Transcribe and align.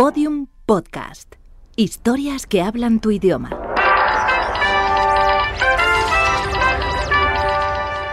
Podium 0.00 0.46
Podcast. 0.64 1.34
Historias 1.76 2.46
que 2.46 2.62
hablan 2.62 3.00
tu 3.00 3.10
idioma. 3.10 3.50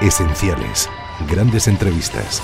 Esenciales. 0.01 0.89
Grandes 1.29 1.69
entrevistas. 1.69 2.43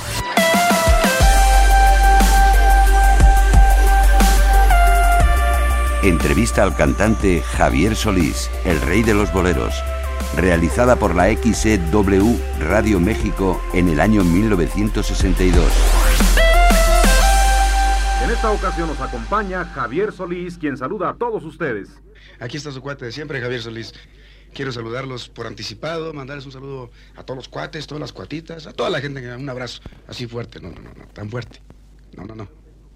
Entrevista 6.04 6.64
al 6.64 6.78
cantante 6.78 7.42
Javier 7.42 7.98
Solís, 7.98 8.50
el 8.64 8.80
rey 8.80 9.04
de 9.04 9.14
los 9.14 9.34
boleros, 9.34 9.76
realizada 10.38 10.96
por 10.96 11.16
la 11.16 11.28
XEW 11.36 12.40
Radio 12.62 13.02
México 13.02 13.62
en 13.74 13.90
el 13.90 14.00
año 14.00 14.24
1962. 14.24 16.03
En 18.34 18.38
esta 18.38 18.52
ocasión 18.52 18.88
nos 18.88 19.00
acompaña 19.00 19.64
Javier 19.64 20.12
Solís, 20.12 20.58
quien 20.58 20.76
saluda 20.76 21.10
a 21.10 21.14
todos 21.14 21.44
ustedes. 21.46 22.02
Aquí 22.40 22.58
está 22.58 22.72
su 22.72 22.82
cuate 22.82 23.06
de 23.06 23.12
siempre, 23.12 23.40
Javier 23.40 23.62
Solís. 23.62 23.94
Quiero 24.56 24.72
saludarlos 24.72 25.30
por 25.30 25.46
anticipado, 25.46 26.14
mandarles 26.14 26.48
un 26.48 26.52
saludo 26.52 26.90
a 27.16 27.24
todos 27.24 27.38
los 27.38 27.48
cuates, 27.48 27.86
todas 27.86 28.02
las 28.02 28.12
cuatitas, 28.12 28.66
a 28.66 28.74
toda 28.74 28.90
la 28.90 29.02
gente, 29.02 29.36
un 29.36 29.48
abrazo 29.48 29.84
así 30.08 30.26
fuerte, 30.26 30.60
no, 30.60 30.72
no, 30.72 30.82
no, 30.82 30.94
no, 30.96 31.08
tan 31.10 31.30
fuerte. 31.30 31.62
No, 32.18 32.26
no, 32.26 32.34
no, 32.34 32.48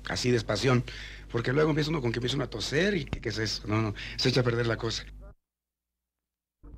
así 0.10 0.32
despación, 0.32 0.84
porque 1.32 1.54
luego 1.54 1.70
empieza 1.70 1.92
uno 1.92 2.02
con 2.02 2.12
que 2.12 2.18
empieza 2.18 2.36
uno 2.36 2.46
a 2.46 2.50
toser 2.50 2.96
y 2.96 3.06
¿qué, 3.06 3.22
qué 3.22 3.30
es 3.30 3.38
eso? 3.38 3.68
No, 3.68 3.80
no, 3.80 3.94
se 4.16 4.30
echa 4.30 4.42
a 4.42 4.44
perder 4.44 4.66
la 4.66 4.78
cosa. 4.78 5.06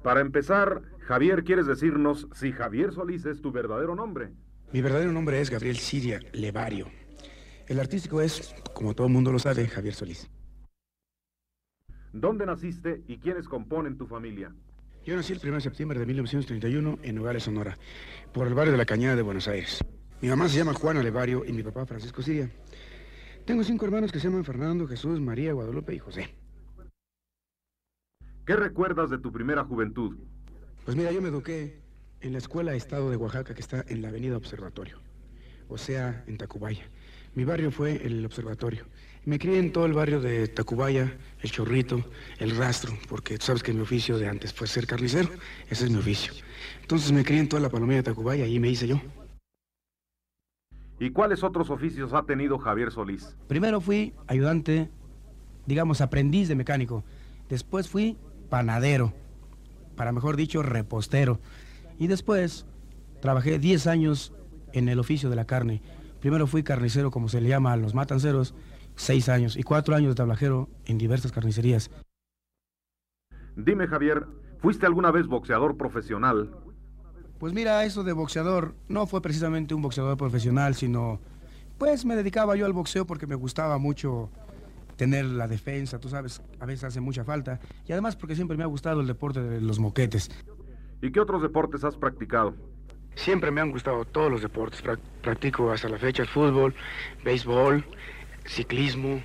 Para 0.03 0.19
empezar, 0.19 0.81
Javier, 1.07 1.45
¿quieres 1.45 1.65
decirnos 1.65 2.27
si 2.33 2.51
Javier 2.51 2.91
Solís 2.91 3.25
es 3.25 3.41
tu 3.41 3.53
verdadero 3.53 3.95
nombre? 3.95 4.33
Mi 4.73 4.81
verdadero 4.81 5.13
nombre 5.13 5.39
es 5.39 5.49
Gabriel 5.49 5.77
Siria 5.77 6.19
Levario. 6.33 6.98
El 7.69 7.79
artístico 7.79 8.19
es, 8.19 8.55
como 8.73 8.95
todo 8.95 9.05
el 9.05 9.13
mundo 9.13 9.31
lo 9.31 9.37
sabe, 9.37 9.67
Javier 9.67 9.93
Solís. 9.93 10.27
¿Dónde 12.11 12.47
naciste 12.47 13.03
y 13.07 13.19
quiénes 13.19 13.47
componen 13.47 13.95
tu 13.95 14.07
familia? 14.07 14.51
Yo 15.05 15.15
nací 15.15 15.33
el 15.33 15.39
1 15.41 15.53
de 15.53 15.61
septiembre 15.61 15.99
de 15.99 16.07
1931 16.07 16.97
en 17.03 17.15
Nogales, 17.15 17.43
Sonora, 17.43 17.77
por 18.33 18.47
el 18.47 18.55
barrio 18.55 18.71
de 18.71 18.79
la 18.79 18.87
Cañada 18.87 19.15
de 19.15 19.21
Buenos 19.21 19.47
Aires. 19.47 19.85
Mi 20.19 20.29
mamá 20.29 20.49
se 20.49 20.57
llama 20.57 20.73
Juana 20.73 21.03
Levario 21.03 21.45
y 21.45 21.53
mi 21.53 21.61
papá 21.61 21.85
Francisco 21.85 22.23
Siria. 22.23 22.49
Tengo 23.45 23.63
cinco 23.63 23.85
hermanos 23.85 24.11
que 24.11 24.19
se 24.19 24.27
llaman 24.27 24.45
Fernando, 24.45 24.87
Jesús, 24.87 25.21
María, 25.21 25.53
Guadalupe 25.53 25.93
y 25.93 25.99
José. 25.99 26.35
¿Qué 28.47 28.55
recuerdas 28.55 29.11
de 29.11 29.19
tu 29.19 29.31
primera 29.31 29.63
juventud? 29.63 30.17
Pues 30.85 30.97
mira, 30.97 31.11
yo 31.11 31.21
me 31.21 31.29
eduqué 31.29 31.83
en 32.21 32.31
la 32.31 32.39
Escuela 32.39 32.73
Estado 32.73 33.11
de 33.11 33.15
Oaxaca 33.15 33.53
que 33.53 33.61
está 33.61 33.85
en 33.87 34.01
la 34.01 34.09
Avenida 34.09 34.37
Observatorio, 34.37 34.97
o 35.67 35.77
sea, 35.77 36.23
en 36.25 36.37
Tacubaya. 36.37 36.89
Mi 37.35 37.45
barrio 37.45 37.71
fue 37.71 38.05
el 38.05 38.25
Observatorio. 38.25 38.85
Me 39.25 39.37
crié 39.37 39.59
en 39.59 39.71
todo 39.71 39.85
el 39.85 39.93
barrio 39.93 40.21
de 40.21 40.47
Tacubaya, 40.47 41.17
El 41.41 41.51
Chorrito, 41.51 42.03
El 42.39 42.55
Rastro, 42.55 42.93
porque 43.07 43.37
tú 43.37 43.45
sabes 43.45 43.61
que 43.61 43.73
mi 43.73 43.81
oficio 43.81 44.17
de 44.17 44.27
antes 44.27 44.53
fue 44.53 44.67
ser 44.67 44.87
carnicero, 44.87 45.29
ese 45.69 45.85
es 45.85 45.91
mi 45.91 45.97
oficio. 45.97 46.33
Entonces 46.81 47.11
me 47.11 47.23
crié 47.23 47.39
en 47.39 47.49
toda 47.49 47.61
la 47.61 47.69
palomilla 47.69 47.97
de 47.97 48.03
Tacubaya 48.03 48.47
y 48.47 48.59
me 48.59 48.69
hice 48.69 48.87
yo. 48.87 48.99
¿Y 50.99 51.11
cuáles 51.11 51.43
otros 51.43 51.69
oficios 51.69 52.13
ha 52.13 52.23
tenido 52.23 52.57
Javier 52.57 52.91
Solís? 52.91 53.35
Primero 53.47 53.79
fui 53.79 54.13
ayudante, 54.27 54.89
digamos, 55.65 56.01
aprendiz 56.01 56.47
de 56.47 56.55
mecánico. 56.55 57.03
Después 57.47 57.87
fui 57.87 58.17
panadero, 58.49 59.13
para 59.95 60.11
mejor 60.11 60.35
dicho, 60.35 60.61
repostero. 60.61 61.39
Y 61.97 62.07
después 62.07 62.65
trabajé 63.21 63.59
10 63.59 63.87
años 63.87 64.33
en 64.73 64.89
el 64.89 64.99
oficio 64.99 65.29
de 65.29 65.35
la 65.35 65.45
carne. 65.45 65.81
Primero 66.19 66.47
fui 66.47 66.63
carnicero, 66.63 67.11
como 67.11 67.29
se 67.29 67.41
le 67.41 67.49
llama 67.49 67.73
a 67.73 67.77
los 67.77 67.93
matanceros, 67.93 68.53
seis 68.95 69.29
años, 69.29 69.55
y 69.55 69.63
cuatro 69.63 69.95
años 69.95 70.09
de 70.09 70.15
tablajero 70.15 70.69
en 70.85 70.97
diversas 70.97 71.31
carnicerías. 71.31 71.89
Dime, 73.55 73.87
Javier, 73.87 74.25
¿fuiste 74.59 74.85
alguna 74.85 75.11
vez 75.11 75.27
boxeador 75.27 75.77
profesional? 75.77 76.51
Pues 77.39 77.53
mira, 77.53 77.83
eso 77.85 78.03
de 78.03 78.11
boxeador 78.11 78.75
no 78.89 79.07
fue 79.07 79.21
precisamente 79.21 79.73
un 79.73 79.81
boxeador 79.81 80.17
profesional, 80.17 80.75
sino 80.75 81.21
pues 81.77 82.03
me 82.03 82.17
dedicaba 82.17 82.57
yo 82.57 82.65
al 82.65 82.73
boxeo 82.73 83.05
porque 83.05 83.25
me 83.25 83.35
gustaba 83.35 83.77
mucho 83.77 84.29
tener 84.97 85.23
la 85.23 85.47
defensa, 85.47 85.97
tú 85.99 86.09
sabes, 86.09 86.41
a 86.59 86.65
veces 86.65 86.83
hace 86.83 86.99
mucha 86.99 87.23
falta, 87.23 87.61
y 87.87 87.93
además 87.93 88.17
porque 88.17 88.35
siempre 88.35 88.57
me 88.57 88.63
ha 88.63 88.67
gustado 88.67 88.99
el 88.99 89.07
deporte 89.07 89.41
de 89.41 89.61
los 89.61 89.79
moquetes. 89.79 90.29
¿Y 91.01 91.13
qué 91.13 91.21
otros 91.21 91.41
deportes 91.41 91.85
has 91.85 91.95
practicado? 91.95 92.53
Siempre 93.19 93.51
me 93.51 93.59
han 93.59 93.69
gustado 93.71 94.05
todos 94.05 94.31
los 94.31 94.41
deportes. 94.41 94.81
Prac- 94.81 94.99
Practico 95.21 95.71
hasta 95.71 95.89
la 95.89 95.97
fecha 95.97 96.21
el 96.21 96.29
fútbol, 96.29 96.73
béisbol, 97.25 97.83
ciclismo. 98.45 99.21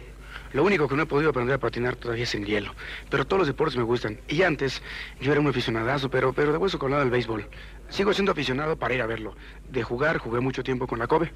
Lo 0.52 0.64
único 0.64 0.88
que 0.88 0.96
no 0.96 1.04
he 1.04 1.06
podido 1.06 1.30
aprender 1.30 1.54
a 1.54 1.58
patinar 1.58 1.94
todavía 1.94 2.24
es 2.24 2.34
en 2.34 2.44
hielo. 2.44 2.72
Pero 3.08 3.24
todos 3.24 3.38
los 3.40 3.46
deportes 3.46 3.76
me 3.76 3.84
gustan. 3.84 4.18
Y 4.28 4.42
antes 4.42 4.82
yo 5.20 5.30
era 5.30 5.40
un 5.40 5.46
aficionadazo, 5.46 6.10
pero, 6.10 6.32
pero 6.32 6.50
de 6.50 6.58
hueso 6.58 6.78
colado 6.78 7.02
al 7.02 7.10
béisbol. 7.10 7.48
Sigo 7.88 8.12
siendo 8.12 8.32
aficionado 8.32 8.76
para 8.76 8.94
ir 8.94 9.02
a 9.02 9.06
verlo. 9.06 9.36
De 9.70 9.84
jugar, 9.84 10.18
jugué 10.18 10.40
mucho 10.40 10.64
tiempo 10.64 10.88
con 10.88 10.98
la 10.98 11.06
Kobe. 11.06 11.32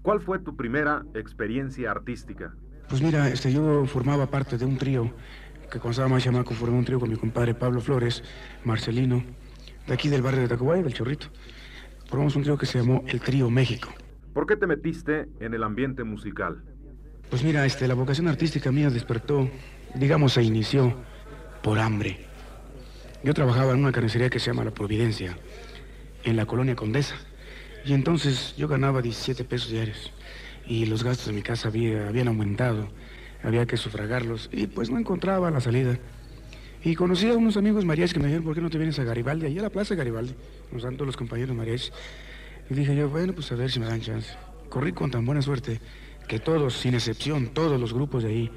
¿Cuál 0.00 0.22
fue 0.22 0.38
tu 0.38 0.56
primera 0.56 1.02
experiencia 1.14 1.90
artística? 1.90 2.54
Pues 2.88 3.02
mira, 3.02 3.28
este, 3.28 3.52
yo 3.52 3.84
formaba 3.84 4.26
parte 4.26 4.56
de 4.56 4.64
un 4.64 4.78
trío, 4.78 5.12
que 5.70 5.78
cuando 5.78 5.90
estaba 5.90 6.08
más 6.08 6.22
chamaco 6.24 6.54
formé 6.54 6.78
un 6.78 6.84
trío 6.84 6.98
con 7.00 7.10
mi 7.10 7.16
compadre 7.16 7.54
Pablo 7.54 7.80
Flores, 7.80 8.22
Marcelino, 8.64 9.22
de 9.86 9.94
aquí 9.94 10.08
del 10.08 10.22
barrio 10.22 10.42
de 10.42 10.48
Tacubaya, 10.48 10.82
del 10.82 10.94
Chorrito. 10.94 11.26
Formamos 12.06 12.36
un 12.36 12.42
trío 12.42 12.56
que 12.58 12.66
se 12.66 12.78
llamó 12.78 13.02
El 13.06 13.20
Trío 13.20 13.50
México. 13.50 13.88
¿Por 14.32 14.46
qué 14.46 14.56
te 14.56 14.66
metiste 14.66 15.26
en 15.40 15.54
el 15.54 15.62
ambiente 15.62 16.04
musical? 16.04 16.62
Pues 17.30 17.42
mira, 17.44 17.64
este, 17.66 17.88
la 17.88 17.94
vocación 17.94 18.28
artística 18.28 18.70
mía 18.72 18.90
despertó, 18.90 19.48
digamos, 19.94 20.32
se 20.34 20.42
inició 20.42 20.94
por 21.62 21.78
hambre. 21.78 22.26
Yo 23.22 23.32
trabajaba 23.32 23.72
en 23.72 23.78
una 23.80 23.92
carnicería 23.92 24.28
que 24.28 24.38
se 24.38 24.46
llama 24.50 24.64
La 24.64 24.70
Providencia, 24.72 25.36
en 26.24 26.36
la 26.36 26.46
colonia 26.46 26.76
Condesa. 26.76 27.16
Y 27.84 27.92
entonces 27.94 28.54
yo 28.56 28.68
ganaba 28.68 29.02
17 29.02 29.44
pesos 29.44 29.70
diarios. 29.70 30.12
Y 30.66 30.86
los 30.86 31.04
gastos 31.04 31.26
de 31.26 31.32
mi 31.32 31.42
casa 31.42 31.68
había- 31.68 32.08
habían 32.08 32.28
aumentado. 32.28 32.88
Había 33.42 33.66
que 33.66 33.76
sufragarlos. 33.76 34.48
Y 34.52 34.66
pues 34.66 34.90
no 34.90 34.98
encontraba 34.98 35.50
la 35.50 35.60
salida. 35.60 35.98
Y 36.84 36.94
conocí 36.94 37.30
a 37.30 37.34
unos 37.34 37.56
amigos 37.56 37.86
mariachis 37.86 38.12
que 38.12 38.20
me 38.20 38.26
dijeron, 38.26 38.44
¿por 38.44 38.54
qué 38.54 38.60
no 38.60 38.68
te 38.68 38.76
vienes 38.76 38.98
a 38.98 39.04
Garibaldi? 39.04 39.46
Allí 39.46 39.58
a 39.58 39.62
la 39.62 39.70
plaza 39.70 39.94
Garibaldi. 39.94 40.34
Nos 40.70 40.82
dan 40.82 40.96
todos 40.96 41.06
los 41.06 41.16
compañeros 41.16 41.56
mariachis. 41.56 41.92
Y 42.68 42.74
dije 42.74 42.94
yo, 42.94 43.08
bueno, 43.08 43.32
pues 43.32 43.50
a 43.52 43.54
ver 43.54 43.70
si 43.70 43.80
me 43.80 43.86
dan 43.86 44.02
chance. 44.02 44.30
Corrí 44.68 44.92
con 44.92 45.10
tan 45.10 45.24
buena 45.24 45.40
suerte 45.40 45.80
que 46.28 46.38
todos, 46.38 46.74
sin 46.74 46.92
excepción, 46.92 47.48
todos 47.48 47.80
los 47.80 47.94
grupos 47.94 48.22
de 48.22 48.28
ahí, 48.28 48.50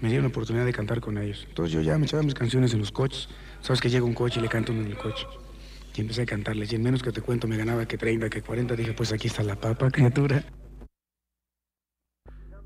me 0.00 0.08
dieron 0.08 0.24
la 0.24 0.28
oportunidad 0.28 0.64
de 0.64 0.72
cantar 0.72 1.00
con 1.00 1.18
ellos. 1.18 1.44
Entonces 1.48 1.72
yo 1.72 1.80
ya 1.80 1.98
me 1.98 2.04
echaba 2.06 2.22
mis 2.22 2.34
canciones 2.34 2.72
en 2.72 2.78
los 2.78 2.92
coches. 2.92 3.28
Sabes 3.62 3.80
que 3.80 3.90
llega 3.90 4.04
un 4.04 4.14
coche 4.14 4.38
y 4.38 4.42
le 4.42 4.48
canto 4.48 4.70
en 4.70 4.86
el 4.86 4.96
coche. 4.96 5.26
Y 5.96 6.02
empecé 6.02 6.22
a 6.22 6.26
cantarles. 6.26 6.72
Y 6.72 6.76
en 6.76 6.84
menos 6.84 7.02
que 7.02 7.10
te 7.10 7.20
cuento 7.20 7.48
me 7.48 7.56
ganaba 7.56 7.86
que 7.86 7.98
30, 7.98 8.30
que 8.30 8.42
40. 8.42 8.76
Dije, 8.76 8.92
pues 8.92 9.12
aquí 9.12 9.26
está 9.26 9.42
la 9.42 9.56
papa, 9.56 9.90
criatura. 9.90 10.44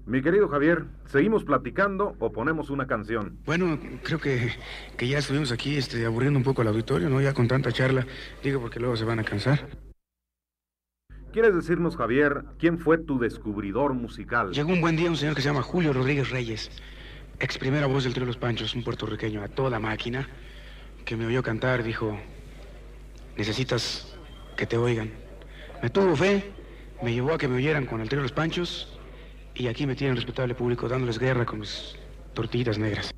Mi 0.07 0.23
querido 0.23 0.49
Javier, 0.49 0.85
¿seguimos 1.07 1.43
platicando 1.43 2.15
o 2.21 2.31
ponemos 2.31 2.71
una 2.71 2.87
canción? 2.87 3.41
Bueno, 3.45 3.77
creo 4.05 4.21
que, 4.21 4.53
que 4.97 5.09
ya 5.09 5.19
estuvimos 5.19 5.51
aquí 5.51 5.77
este, 5.77 6.07
aburriendo 6.07 6.39
un 6.39 6.45
poco 6.45 6.63
al 6.63 6.69
auditorio, 6.69 7.11
¿no? 7.11 7.21
Ya 7.21 7.35
con 7.35 7.49
tanta 7.49 7.73
charla. 7.73 8.07
Digo, 8.41 8.61
porque 8.61 8.79
luego 8.79 8.97
se 8.97 9.05
van 9.05 9.19
a 9.19 9.25
cansar. 9.25 9.67
¿Quieres 11.33 11.57
decirnos, 11.57 11.97
Javier, 11.97 12.45
quién 12.57 12.79
fue 12.79 12.99
tu 12.99 13.19
descubridor 13.19 13.95
musical? 13.95 14.53
Llegó 14.53 14.73
un 14.73 14.81
buen 14.81 14.95
día 14.95 15.11
un 15.11 15.17
señor 15.17 15.35
que 15.35 15.43
se 15.43 15.49
llama 15.49 15.63
Julio 15.63 15.93
Rodríguez 15.93 16.31
Reyes, 16.31 16.71
ex 17.41 17.59
primera 17.59 17.89
voz 17.89 18.05
del 18.05 18.15
Trío 18.15 18.27
Los 18.27 18.37
Panchos, 18.37 18.77
un 18.77 18.85
puertorriqueño 18.85 19.43
a 19.43 19.49
toda 19.49 19.81
máquina, 19.81 20.29
que 21.05 21.17
me 21.17 21.27
oyó 21.27 21.43
cantar, 21.43 21.83
dijo, 21.83 22.17
necesitas 23.37 24.17
que 24.57 24.67
te 24.67 24.79
oigan. 24.79 25.11
Me 25.83 25.91
tuvo 25.91 26.15
fe, 26.15 26.53
me 27.03 27.13
llevó 27.13 27.35
a 27.35 27.39
que 27.39 27.49
me 27.49 27.57
oyeran 27.57 27.87
con 27.87 28.01
el 28.01 28.09
Trío 28.09 28.23
Los 28.23 28.33
Panchos, 28.33 28.96
y 29.59 29.69
aquí 29.69 29.87
me 29.87 29.95
tiene 29.95 30.13
el 30.13 30.17
respetable 30.17 30.55
público 30.55 30.89
dándoles 30.89 31.19
guerra 31.19 31.47
con 31.47 31.61
mis 31.61 31.97
tortillitas 32.35 32.79
negras. 32.79 33.11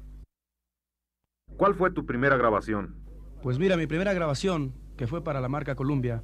¿Cuál 1.57 1.75
fue 1.75 1.91
tu 1.91 2.07
primera 2.07 2.37
grabación? 2.37 2.95
Pues 3.43 3.59
mira, 3.59 3.77
mi 3.77 3.87
primera 3.87 4.13
grabación, 4.13 4.75
que 4.97 5.07
fue 5.07 5.25
para 5.25 5.41
la 5.41 5.49
marca 5.49 5.75
Columbia, 5.75 6.23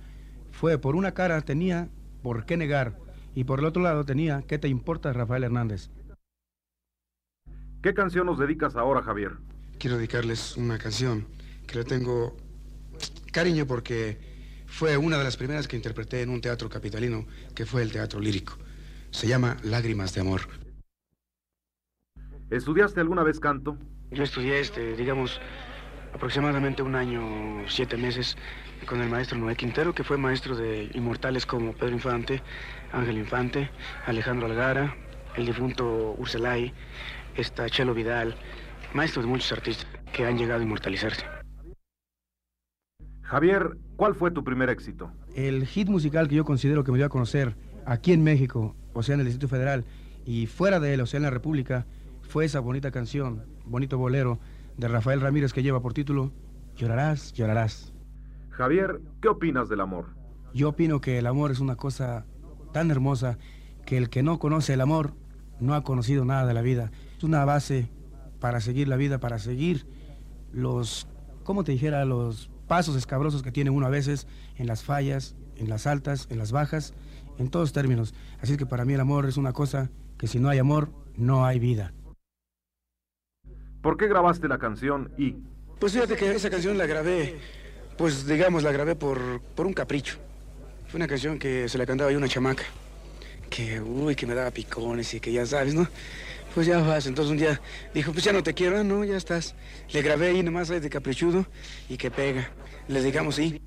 fue 0.52 0.78
por 0.78 0.94
una 0.94 1.12
cara 1.12 1.40
tenía 1.42 1.88
por 2.22 2.46
qué 2.46 2.56
negar 2.56 2.98
y 3.34 3.44
por 3.44 3.58
el 3.58 3.64
otro 3.64 3.82
lado 3.82 4.04
tenía 4.04 4.42
qué 4.46 4.58
te 4.58 4.68
importa 4.68 5.12
Rafael 5.12 5.44
Hernández. 5.44 5.90
¿Qué 7.82 7.92
canción 7.92 8.26
nos 8.26 8.38
dedicas 8.38 8.76
ahora, 8.76 9.02
Javier? 9.02 9.32
Quiero 9.78 9.96
dedicarles 9.96 10.56
una 10.56 10.78
canción 10.78 11.26
que 11.66 11.78
le 11.78 11.84
tengo 11.84 12.36
cariño 13.32 13.66
porque 13.66 14.18
fue 14.66 14.96
una 14.96 15.18
de 15.18 15.24
las 15.24 15.36
primeras 15.36 15.68
que 15.68 15.76
interpreté 15.76 16.22
en 16.22 16.30
un 16.30 16.40
teatro 16.40 16.68
capitalino, 16.68 17.26
que 17.54 17.66
fue 17.66 17.82
el 17.82 17.92
teatro 17.92 18.20
lírico. 18.20 18.56
Se 19.14 19.28
llama 19.28 19.56
Lágrimas 19.62 20.12
de 20.12 20.22
Amor. 20.22 20.40
¿Estudiaste 22.50 23.00
alguna 23.00 23.22
vez 23.22 23.38
canto? 23.38 23.78
Yo 24.10 24.24
estudié, 24.24 24.58
este, 24.58 24.96
digamos, 24.96 25.40
aproximadamente 26.12 26.82
un 26.82 26.96
año, 26.96 27.22
siete 27.68 27.96
meses, 27.96 28.36
con 28.86 29.00
el 29.00 29.08
maestro 29.08 29.38
Noé 29.38 29.54
Quintero, 29.54 29.94
que 29.94 30.02
fue 30.02 30.18
maestro 30.18 30.56
de 30.56 30.90
inmortales 30.94 31.46
como 31.46 31.74
Pedro 31.74 31.92
Infante, 31.92 32.42
Ángel 32.92 33.18
Infante, 33.18 33.70
Alejandro 34.04 34.48
Algara, 34.48 34.96
el 35.36 35.46
difunto 35.46 36.16
Urselay, 36.18 36.74
está 37.36 37.70
Chelo 37.70 37.94
Vidal, 37.94 38.34
maestros 38.94 39.26
de 39.26 39.30
muchos 39.30 39.52
artistas 39.52 39.86
que 40.12 40.26
han 40.26 40.36
llegado 40.36 40.60
a 40.60 40.64
inmortalizarse. 40.64 41.24
Javier, 43.22 43.78
¿cuál 43.94 44.16
fue 44.16 44.32
tu 44.32 44.42
primer 44.42 44.70
éxito? 44.70 45.12
El 45.36 45.64
hit 45.66 45.88
musical 45.88 46.26
que 46.26 46.34
yo 46.34 46.44
considero 46.44 46.82
que 46.82 46.90
me 46.90 46.98
dio 46.98 47.06
a 47.06 47.10
conocer 47.10 47.56
aquí 47.86 48.12
en 48.12 48.24
México, 48.24 48.74
o 48.94 49.02
sea, 49.02 49.14
en 49.14 49.20
el 49.20 49.26
Distrito 49.26 49.48
Federal, 49.48 49.84
y 50.24 50.46
fuera 50.46 50.80
de 50.80 50.94
él, 50.94 51.00
o 51.02 51.06
sea, 51.06 51.18
en 51.18 51.24
la 51.24 51.30
República, 51.30 51.86
fue 52.22 52.46
esa 52.46 52.60
bonita 52.60 52.90
canción, 52.90 53.44
bonito 53.66 53.98
bolero, 53.98 54.38
de 54.78 54.88
Rafael 54.88 55.20
Ramírez 55.20 55.52
que 55.52 55.62
lleva 55.62 55.80
por 55.80 55.92
título 55.92 56.32
Llorarás, 56.76 57.32
llorarás. 57.32 57.92
Javier, 58.50 59.00
¿qué 59.20 59.28
opinas 59.28 59.68
del 59.68 59.80
amor? 59.80 60.06
Yo 60.52 60.70
opino 60.70 61.00
que 61.00 61.18
el 61.18 61.26
amor 61.26 61.50
es 61.50 61.60
una 61.60 61.76
cosa 61.76 62.26
tan 62.72 62.90
hermosa 62.90 63.38
que 63.86 63.96
el 63.96 64.08
que 64.08 64.22
no 64.22 64.38
conoce 64.38 64.74
el 64.74 64.80
amor 64.80 65.14
no 65.60 65.74
ha 65.74 65.84
conocido 65.84 66.24
nada 66.24 66.46
de 66.46 66.54
la 66.54 66.62
vida. 66.62 66.90
Es 67.16 67.22
una 67.22 67.44
base 67.44 67.90
para 68.40 68.60
seguir 68.60 68.88
la 68.88 68.96
vida, 68.96 69.18
para 69.18 69.38
seguir 69.38 69.86
los, 70.52 71.08
¿cómo 71.44 71.64
te 71.64 71.72
dijera? 71.72 72.04
Los 72.04 72.50
pasos 72.66 72.96
escabrosos 72.96 73.42
que 73.42 73.52
tiene 73.52 73.70
uno 73.70 73.86
a 73.86 73.90
veces 73.90 74.26
en 74.56 74.66
las 74.66 74.82
fallas, 74.82 75.36
en 75.56 75.68
las 75.68 75.86
altas, 75.86 76.26
en 76.30 76.38
las 76.38 76.50
bajas, 76.50 76.94
en 77.38 77.50
todos 77.50 77.72
términos. 77.72 78.14
Así 78.40 78.56
que 78.56 78.66
para 78.66 78.84
mí 78.84 78.94
el 78.94 79.00
amor 79.00 79.26
es 79.26 79.36
una 79.36 79.52
cosa 79.52 79.90
que 80.18 80.26
si 80.26 80.38
no 80.38 80.48
hay 80.48 80.58
amor, 80.58 80.90
no 81.16 81.44
hay 81.44 81.58
vida. 81.58 81.92
¿Por 83.82 83.96
qué 83.96 84.08
grabaste 84.08 84.48
la 84.48 84.58
canción 84.58 85.10
y? 85.18 85.36
Pues 85.78 85.92
fíjate 85.92 86.16
que 86.16 86.34
esa 86.34 86.48
canción 86.48 86.78
la 86.78 86.86
grabé, 86.86 87.38
pues 87.98 88.26
digamos, 88.26 88.62
la 88.62 88.72
grabé 88.72 88.96
por, 88.96 89.40
por 89.54 89.66
un 89.66 89.74
capricho. 89.74 90.16
Fue 90.88 90.96
una 90.96 91.06
canción 91.06 91.38
que 91.38 91.68
se 91.68 91.76
la 91.76 91.84
cantaba 91.84 92.10
yo 92.10 92.16
a 92.16 92.18
una 92.18 92.28
chamaca, 92.28 92.62
que, 93.50 93.80
uy, 93.80 94.14
que 94.14 94.26
me 94.26 94.34
daba 94.34 94.50
picones 94.50 95.12
y 95.14 95.20
que 95.20 95.32
ya 95.32 95.44
sabes, 95.44 95.74
¿no? 95.74 95.86
Pues 96.54 96.68
ya 96.68 96.78
vas, 96.80 97.06
entonces 97.06 97.32
un 97.32 97.36
día 97.36 97.60
dijo, 97.92 98.12
pues 98.12 98.24
ya 98.24 98.32
no 98.32 98.42
te 98.42 98.54
quiero, 98.54 98.78
ah, 98.78 98.84
no, 98.84 99.04
ya 99.04 99.16
estás. 99.16 99.56
Le 99.92 100.02
grabé 100.02 100.28
ahí 100.28 100.42
nomás 100.42 100.68
de 100.68 100.88
caprichudo 100.88 101.44
y 101.88 101.96
que 101.96 102.10
pega. 102.12 102.48
Les 102.86 103.02
digamos 103.02 103.34
sí. 103.34 103.60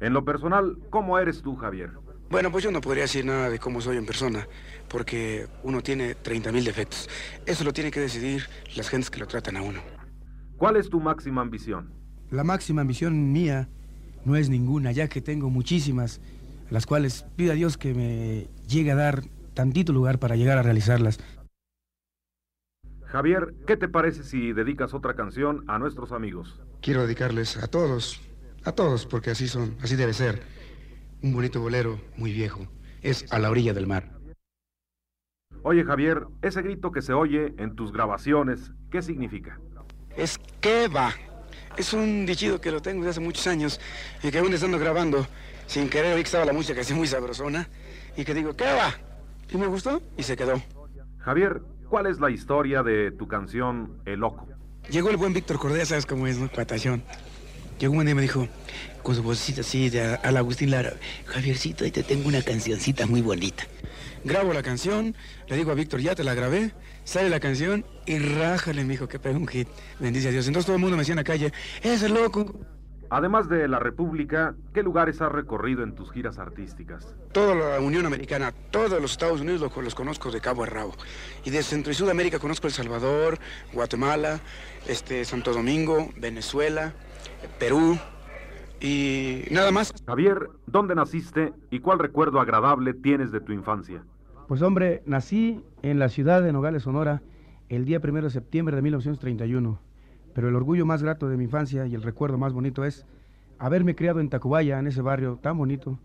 En 0.00 0.12
lo 0.12 0.24
personal, 0.24 0.78
¿cómo 0.90 1.18
eres 1.18 1.42
tú, 1.42 1.56
Javier? 1.56 1.90
Bueno, 2.30 2.52
pues 2.52 2.62
yo 2.62 2.70
no 2.70 2.82
podría 2.82 3.04
decir 3.04 3.24
nada 3.24 3.48
de 3.48 3.58
cómo 3.58 3.80
soy 3.80 3.96
en 3.96 4.04
persona, 4.04 4.46
porque 4.88 5.46
uno 5.62 5.80
tiene 5.80 6.14
30 6.14 6.52
mil 6.52 6.62
defectos. 6.62 7.08
Eso 7.46 7.64
lo 7.64 7.72
tiene 7.72 7.90
que 7.90 8.00
decidir 8.00 8.42
las 8.76 8.90
gentes 8.90 9.08
que 9.10 9.18
lo 9.18 9.26
tratan 9.26 9.56
a 9.56 9.62
uno. 9.62 9.80
¿Cuál 10.58 10.76
es 10.76 10.90
tu 10.90 11.00
máxima 11.00 11.40
ambición? 11.40 11.90
La 12.30 12.44
máxima 12.44 12.82
ambición 12.82 13.32
mía 13.32 13.70
no 14.26 14.36
es 14.36 14.50
ninguna, 14.50 14.92
ya 14.92 15.08
que 15.08 15.22
tengo 15.22 15.48
muchísimas, 15.48 16.20
las 16.68 16.84
cuales 16.84 17.24
pido 17.36 17.52
a 17.52 17.54
Dios 17.54 17.78
que 17.78 17.94
me 17.94 18.48
llegue 18.68 18.90
a 18.90 18.96
dar 18.96 19.22
tantito 19.54 19.94
lugar 19.94 20.18
para 20.18 20.36
llegar 20.36 20.58
a 20.58 20.62
realizarlas. 20.62 21.18
Javier, 23.06 23.54
¿qué 23.66 23.78
te 23.78 23.88
parece 23.88 24.22
si 24.22 24.52
dedicas 24.52 24.92
otra 24.92 25.14
canción 25.14 25.64
a 25.66 25.78
nuestros 25.78 26.12
amigos? 26.12 26.60
Quiero 26.82 27.04
dedicarles 27.04 27.56
a 27.56 27.68
todos, 27.68 28.20
a 28.64 28.72
todos, 28.72 29.06
porque 29.06 29.30
así 29.30 29.48
son, 29.48 29.76
así 29.80 29.96
debe 29.96 30.12
ser. 30.12 30.57
Un 31.20 31.32
bonito 31.32 31.60
bolero 31.60 32.00
muy 32.16 32.32
viejo. 32.32 32.66
Es 33.02 33.32
a 33.32 33.38
la 33.38 33.50
orilla 33.50 33.74
del 33.74 33.86
mar. 33.86 34.18
Oye, 35.62 35.84
Javier, 35.84 36.26
ese 36.42 36.62
grito 36.62 36.92
que 36.92 37.02
se 37.02 37.12
oye 37.12 37.54
en 37.58 37.74
tus 37.74 37.92
grabaciones, 37.92 38.72
¿qué 38.90 39.02
significa? 39.02 39.58
Es 40.16 40.38
que 40.60 40.86
va. 40.88 41.12
Es 41.76 41.92
un 41.92 42.24
dichido 42.26 42.60
que 42.60 42.70
lo 42.70 42.80
tengo 42.80 43.00
desde 43.00 43.10
hace 43.10 43.20
muchos 43.20 43.46
años 43.48 43.80
y 44.22 44.30
que 44.30 44.38
aún 44.38 44.52
estando 44.52 44.78
grabando, 44.78 45.26
sin 45.66 45.88
querer, 45.88 46.16
vi 46.16 46.22
que 46.22 46.26
estaba 46.26 46.44
la 46.44 46.52
música 46.52 46.80
así 46.80 46.94
muy 46.94 47.06
sabrosona 47.06 47.68
y 48.16 48.24
que 48.24 48.34
digo, 48.34 48.54
¿qué 48.56 48.64
va? 48.64 48.94
Y 49.50 49.56
me 49.56 49.66
gustó 49.66 50.00
y 50.16 50.22
se 50.22 50.36
quedó. 50.36 50.62
Javier, 51.18 51.62
¿cuál 51.88 52.06
es 52.06 52.20
la 52.20 52.30
historia 52.30 52.82
de 52.82 53.10
tu 53.10 53.26
canción 53.26 54.00
El 54.04 54.20
Loco? 54.20 54.46
Llegó 54.90 55.10
el 55.10 55.16
buen 55.16 55.32
Víctor 55.32 55.58
Cordea, 55.58 55.84
¿sabes 55.84 56.06
cómo 56.06 56.26
es, 56.26 56.38
no? 56.38 56.48
Cuatación. 56.48 57.02
Llegó 57.78 57.94
un 57.94 58.04
día 58.04 58.12
y 58.12 58.14
me 58.14 58.22
dijo, 58.22 58.48
con 59.02 59.14
su 59.14 59.22
vocecita 59.22 59.60
así, 59.60 59.88
de 59.88 60.02
al 60.02 60.36
Agustín 60.36 60.72
Lara, 60.72 60.94
Javiercito, 61.26 61.84
ahí 61.84 61.92
te 61.92 62.02
tengo 62.02 62.28
una 62.28 62.42
cancioncita 62.42 63.06
muy 63.06 63.22
bonita. 63.22 63.64
Grabo 64.24 64.52
la 64.52 64.64
canción, 64.64 65.14
le 65.46 65.56
digo 65.56 65.70
a 65.70 65.74
Víctor, 65.74 66.00
ya 66.00 66.16
te 66.16 66.24
la 66.24 66.34
grabé, 66.34 66.72
sale 67.04 67.30
la 67.30 67.38
canción 67.38 67.84
y 68.04 68.18
rájale, 68.18 68.84
me 68.84 68.94
dijo, 68.94 69.06
que 69.06 69.20
pega 69.20 69.38
un 69.38 69.46
hit. 69.46 69.68
Bendice 70.00 70.28
a 70.28 70.30
Dios. 70.32 70.48
Entonces 70.48 70.66
todo 70.66 70.74
el 70.74 70.82
mundo 70.82 70.96
me 70.96 71.02
decía 71.02 71.12
en 71.12 71.18
la 71.18 71.24
calle, 71.24 71.52
ese 71.82 72.08
loco. 72.08 72.52
Además 73.10 73.48
de 73.48 73.68
la 73.68 73.78
República, 73.78 74.54
¿qué 74.74 74.82
lugares 74.82 75.22
has 75.22 75.32
recorrido 75.32 75.82
en 75.82 75.94
tus 75.94 76.12
giras 76.12 76.38
artísticas? 76.38 77.14
Toda 77.32 77.54
la 77.54 77.80
Unión 77.80 78.04
Americana, 78.04 78.52
todos 78.70 79.00
los 79.00 79.12
Estados 79.12 79.40
Unidos 79.40 79.60
los, 79.60 79.74
los 79.76 79.94
conozco 79.94 80.30
de 80.30 80.40
cabo 80.40 80.64
a 80.64 80.66
rabo. 80.66 80.94
Y 81.44 81.50
de 81.50 81.62
Centro 81.62 81.92
y 81.92 81.94
Sudamérica 81.94 82.38
conozco 82.38 82.66
El 82.66 82.72
Salvador, 82.74 83.38
Guatemala, 83.72 84.40
este, 84.86 85.24
Santo 85.24 85.54
Domingo, 85.54 86.10
Venezuela, 86.16 86.92
Perú 87.58 87.98
y 88.80 89.42
nada 89.50 89.70
más. 89.70 89.92
Javier, 90.06 90.50
¿dónde 90.66 90.94
naciste 90.94 91.52
y 91.70 91.80
cuál 91.80 91.98
recuerdo 91.98 92.40
agradable 92.40 92.94
tienes 92.94 93.32
de 93.32 93.40
tu 93.40 93.52
infancia? 93.52 94.02
Pues 94.46 94.62
hombre, 94.62 95.02
nací 95.04 95.62
en 95.82 95.98
la 95.98 96.08
ciudad 96.08 96.42
de 96.42 96.52
Nogales, 96.52 96.84
Sonora, 96.84 97.22
el 97.68 97.84
día 97.84 98.00
primero 98.00 98.26
de 98.26 98.32
septiembre 98.32 98.76
de 98.76 98.82
1931. 98.82 99.78
Pero 100.34 100.48
el 100.48 100.54
orgullo 100.54 100.86
más 100.86 101.02
grato 101.02 101.28
de 101.28 101.36
mi 101.36 101.44
infancia 101.44 101.86
y 101.86 101.94
el 101.94 102.02
recuerdo 102.02 102.38
más 102.38 102.52
bonito 102.52 102.84
es 102.84 103.06
haberme 103.58 103.94
criado 103.94 104.20
en 104.20 104.30
Tacubaya, 104.30 104.78
en 104.78 104.86
ese 104.86 105.02
barrio 105.02 105.38
tan 105.42 105.58
bonito, 105.58 105.98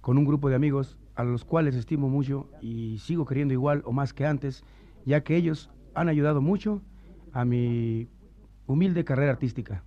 con 0.00 0.16
un 0.18 0.24
grupo 0.24 0.48
de 0.48 0.56
amigos 0.56 0.96
a 1.14 1.24
los 1.24 1.44
cuales 1.44 1.74
estimo 1.74 2.08
mucho 2.08 2.48
y 2.62 2.98
sigo 2.98 3.26
queriendo 3.26 3.52
igual 3.52 3.82
o 3.84 3.92
más 3.92 4.12
que 4.14 4.24
antes, 4.24 4.64
ya 5.04 5.22
que 5.22 5.36
ellos 5.36 5.70
han 5.94 6.08
ayudado 6.08 6.40
mucho 6.40 6.80
a 7.32 7.44
mi 7.44 8.08
humilde 8.66 9.04
carrera 9.04 9.32
artística. 9.32 9.82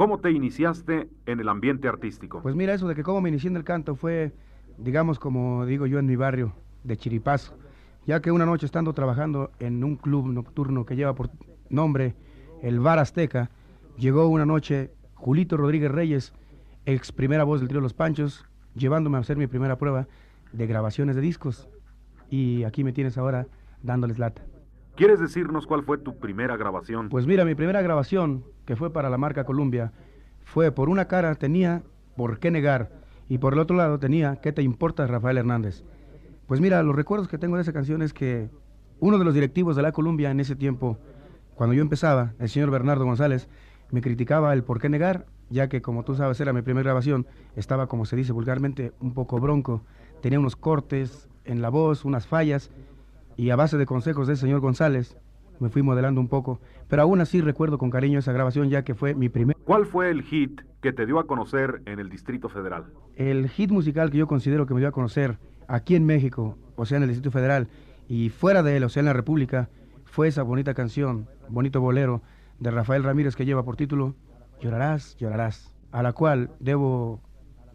¿Cómo 0.00 0.18
te 0.18 0.30
iniciaste 0.30 1.10
en 1.26 1.40
el 1.40 1.48
ambiente 1.50 1.86
artístico? 1.86 2.40
Pues 2.40 2.54
mira, 2.54 2.72
eso 2.72 2.88
de 2.88 2.94
que 2.94 3.02
cómo 3.02 3.20
me 3.20 3.28
inicié 3.28 3.50
en 3.50 3.56
el 3.56 3.64
canto 3.64 3.96
fue, 3.96 4.32
digamos, 4.78 5.18
como 5.18 5.66
digo 5.66 5.84
yo 5.84 5.98
en 5.98 6.06
mi 6.06 6.16
barrio 6.16 6.54
de 6.84 6.96
Chiripazo, 6.96 7.52
ya 8.06 8.22
que 8.22 8.32
una 8.32 8.46
noche 8.46 8.64
estando 8.64 8.94
trabajando 8.94 9.50
en 9.58 9.84
un 9.84 9.96
club 9.96 10.26
nocturno 10.28 10.86
que 10.86 10.96
lleva 10.96 11.14
por 11.14 11.28
nombre 11.68 12.14
el 12.62 12.80
Bar 12.80 12.98
Azteca, 12.98 13.50
llegó 13.98 14.26
una 14.28 14.46
noche 14.46 14.90
Julito 15.16 15.58
Rodríguez 15.58 15.90
Reyes, 15.90 16.32
ex 16.86 17.12
primera 17.12 17.44
voz 17.44 17.60
del 17.60 17.68
trío 17.68 17.82
Los 17.82 17.92
Panchos, 17.92 18.46
llevándome 18.74 19.18
a 19.18 19.20
hacer 19.20 19.36
mi 19.36 19.48
primera 19.48 19.76
prueba 19.76 20.08
de 20.54 20.66
grabaciones 20.66 21.14
de 21.14 21.20
discos. 21.20 21.68
Y 22.30 22.64
aquí 22.64 22.84
me 22.84 22.94
tienes 22.94 23.18
ahora 23.18 23.48
dándoles 23.82 24.18
lata. 24.18 24.40
¿Quieres 25.00 25.18
decirnos 25.18 25.66
cuál 25.66 25.82
fue 25.82 25.96
tu 25.96 26.18
primera 26.18 26.58
grabación? 26.58 27.08
Pues 27.08 27.26
mira, 27.26 27.46
mi 27.46 27.54
primera 27.54 27.80
grabación, 27.80 28.44
que 28.66 28.76
fue 28.76 28.92
para 28.92 29.08
la 29.08 29.16
marca 29.16 29.44
Columbia, 29.44 29.92
fue 30.42 30.72
por 30.72 30.90
una 30.90 31.06
cara 31.06 31.34
tenía 31.36 31.82
por 32.18 32.38
qué 32.38 32.50
negar 32.50 32.92
y 33.26 33.38
por 33.38 33.54
el 33.54 33.60
otro 33.60 33.78
lado 33.78 33.98
tenía 33.98 34.36
¿Qué 34.42 34.52
te 34.52 34.60
importa 34.60 35.06
Rafael 35.06 35.38
Hernández? 35.38 35.84
Pues 36.46 36.60
mira, 36.60 36.82
los 36.82 36.94
recuerdos 36.94 37.28
que 37.28 37.38
tengo 37.38 37.56
de 37.56 37.62
esa 37.62 37.72
canción 37.72 38.02
es 38.02 38.12
que 38.12 38.50
uno 38.98 39.18
de 39.18 39.24
los 39.24 39.32
directivos 39.32 39.74
de 39.74 39.80
la 39.80 39.92
Columbia 39.92 40.30
en 40.30 40.38
ese 40.38 40.54
tiempo, 40.54 40.98
cuando 41.54 41.72
yo 41.72 41.80
empezaba, 41.80 42.34
el 42.38 42.50
señor 42.50 42.70
Bernardo 42.70 43.06
González, 43.06 43.48
me 43.90 44.02
criticaba 44.02 44.52
el 44.52 44.64
por 44.64 44.82
qué 44.82 44.90
negar, 44.90 45.24
ya 45.48 45.70
que 45.70 45.80
como 45.80 46.04
tú 46.04 46.14
sabes 46.14 46.38
era 46.42 46.52
mi 46.52 46.60
primera 46.60 46.84
grabación, 46.84 47.26
estaba 47.56 47.86
como 47.86 48.04
se 48.04 48.16
dice 48.16 48.32
vulgarmente 48.32 48.92
un 49.00 49.14
poco 49.14 49.40
bronco, 49.40 49.82
tenía 50.20 50.38
unos 50.38 50.56
cortes 50.56 51.26
en 51.46 51.62
la 51.62 51.70
voz, 51.70 52.04
unas 52.04 52.26
fallas, 52.26 52.70
y 53.40 53.48
a 53.48 53.56
base 53.56 53.78
de 53.78 53.86
consejos 53.86 54.26
del 54.26 54.36
señor 54.36 54.60
González 54.60 55.16
me 55.60 55.70
fui 55.70 55.80
modelando 55.82 56.20
un 56.20 56.28
poco, 56.28 56.60
pero 56.88 57.00
aún 57.00 57.22
así 57.22 57.40
recuerdo 57.40 57.78
con 57.78 57.88
cariño 57.88 58.18
esa 58.18 58.32
grabación 58.32 58.68
ya 58.68 58.82
que 58.84 58.94
fue 58.94 59.14
mi 59.14 59.30
primer... 59.30 59.56
¿Cuál 59.64 59.86
fue 59.86 60.10
el 60.10 60.22
hit 60.24 60.60
que 60.82 60.92
te 60.92 61.06
dio 61.06 61.18
a 61.18 61.26
conocer 61.26 61.80
en 61.86 62.00
el 62.00 62.10
Distrito 62.10 62.50
Federal? 62.50 62.92
El 63.16 63.48
hit 63.48 63.70
musical 63.70 64.10
que 64.10 64.18
yo 64.18 64.26
considero 64.26 64.66
que 64.66 64.74
me 64.74 64.80
dio 64.80 64.90
a 64.90 64.92
conocer 64.92 65.38
aquí 65.68 65.96
en 65.96 66.04
México, 66.04 66.58
o 66.76 66.84
sea 66.84 66.98
en 66.98 67.04
el 67.04 67.08
Distrito 67.08 67.30
Federal, 67.30 67.68
y 68.08 68.28
fuera 68.28 68.62
de 68.62 68.76
él, 68.76 68.84
o 68.84 68.90
sea 68.90 69.00
en 69.00 69.06
la 69.06 69.14
República, 69.14 69.70
fue 70.04 70.28
esa 70.28 70.42
bonita 70.42 70.74
canción, 70.74 71.26
bonito 71.48 71.80
bolero, 71.80 72.20
de 72.58 72.70
Rafael 72.70 73.04
Ramírez 73.04 73.36
que 73.36 73.46
lleva 73.46 73.62
por 73.62 73.76
título 73.76 74.16
Llorarás, 74.60 75.16
llorarás, 75.16 75.74
a 75.92 76.02
la 76.02 76.12
cual 76.12 76.50
debo, 76.60 77.22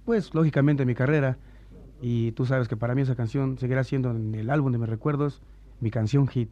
pues 0.05 0.35
lógicamente 0.35 0.85
mi 0.85 0.93
carrera, 0.93 1.39
y 2.01 2.33
tú 2.33 2.45
sabes 2.45 2.67
que 2.67 2.77
para 2.77 2.93
mí 2.93 3.01
esa 3.01 3.15
canción 3.15 3.57
seguirá 3.57 3.83
siendo 3.83 4.11
en 4.11 4.35
el 4.35 4.51
álbum 4.51 4.71
de 4.71 4.77
mis 4.77 4.89
recuerdos 4.89 5.41
mi 5.79 5.91
canción 5.91 6.27
hit. 6.27 6.49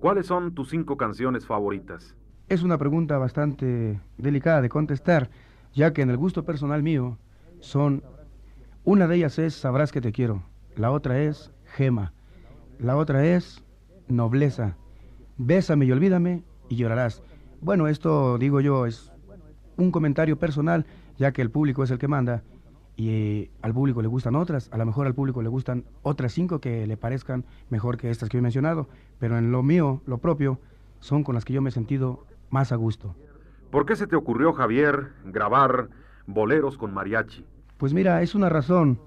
¿Cuáles 0.00 0.26
son 0.26 0.54
tus 0.54 0.70
cinco 0.70 0.96
canciones 0.96 1.46
favoritas? 1.46 2.14
Es 2.48 2.62
una 2.62 2.76
pregunta 2.76 3.16
bastante 3.16 4.00
delicada 4.18 4.60
de 4.60 4.68
contestar, 4.68 5.30
ya 5.72 5.92
que 5.92 6.02
en 6.02 6.10
el 6.10 6.16
gusto 6.16 6.44
personal 6.44 6.82
mío 6.82 7.18
son, 7.60 8.02
una 8.84 9.06
de 9.06 9.16
ellas 9.16 9.38
es 9.38 9.54
Sabrás 9.54 9.92
que 9.92 10.00
te 10.00 10.12
quiero, 10.12 10.42
la 10.76 10.90
otra 10.90 11.20
es 11.20 11.50
Gema, 11.64 12.12
la 12.78 12.96
otra 12.96 13.24
es 13.24 13.64
Nobleza, 14.08 14.76
Bésame 15.38 15.86
y 15.86 15.92
olvídame 15.92 16.44
y 16.68 16.76
llorarás. 16.76 17.22
Bueno, 17.60 17.88
esto 17.88 18.36
digo 18.36 18.60
yo 18.60 18.84
es 18.86 19.10
un 19.76 19.90
comentario 19.90 20.38
personal, 20.38 20.86
ya 21.16 21.32
que 21.32 21.42
el 21.42 21.50
público 21.50 21.82
es 21.82 21.90
el 21.90 21.98
que 21.98 22.08
manda, 22.08 22.42
y 22.96 23.08
eh, 23.10 23.50
al 23.62 23.74
público 23.74 24.02
le 24.02 24.08
gustan 24.08 24.36
otras, 24.36 24.68
a 24.72 24.78
lo 24.78 24.86
mejor 24.86 25.06
al 25.06 25.14
público 25.14 25.42
le 25.42 25.48
gustan 25.48 25.84
otras 26.02 26.32
cinco 26.32 26.60
que 26.60 26.86
le 26.86 26.96
parezcan 26.96 27.44
mejor 27.70 27.96
que 27.96 28.10
estas 28.10 28.28
que 28.28 28.38
he 28.38 28.42
mencionado, 28.42 28.88
pero 29.18 29.36
en 29.36 29.50
lo 29.50 29.62
mío, 29.62 30.00
lo 30.06 30.18
propio, 30.18 30.58
son 31.00 31.24
con 31.24 31.34
las 31.34 31.44
que 31.44 31.52
yo 31.52 31.60
me 31.60 31.70
he 31.70 31.72
sentido 31.72 32.24
más 32.50 32.72
a 32.72 32.76
gusto. 32.76 33.14
¿Por 33.70 33.86
qué 33.86 33.96
se 33.96 34.06
te 34.06 34.14
ocurrió, 34.14 34.52
Javier, 34.52 35.10
grabar 35.24 35.88
boleros 36.26 36.78
con 36.78 36.94
mariachi? 36.94 37.44
Pues 37.78 37.92
mira, 37.92 38.22
es 38.22 38.34
una 38.34 38.48
razón 38.48 39.00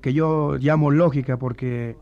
que 0.00 0.14
yo 0.14 0.56
llamo 0.56 0.90
lógica 0.90 1.38
porque 1.38 1.96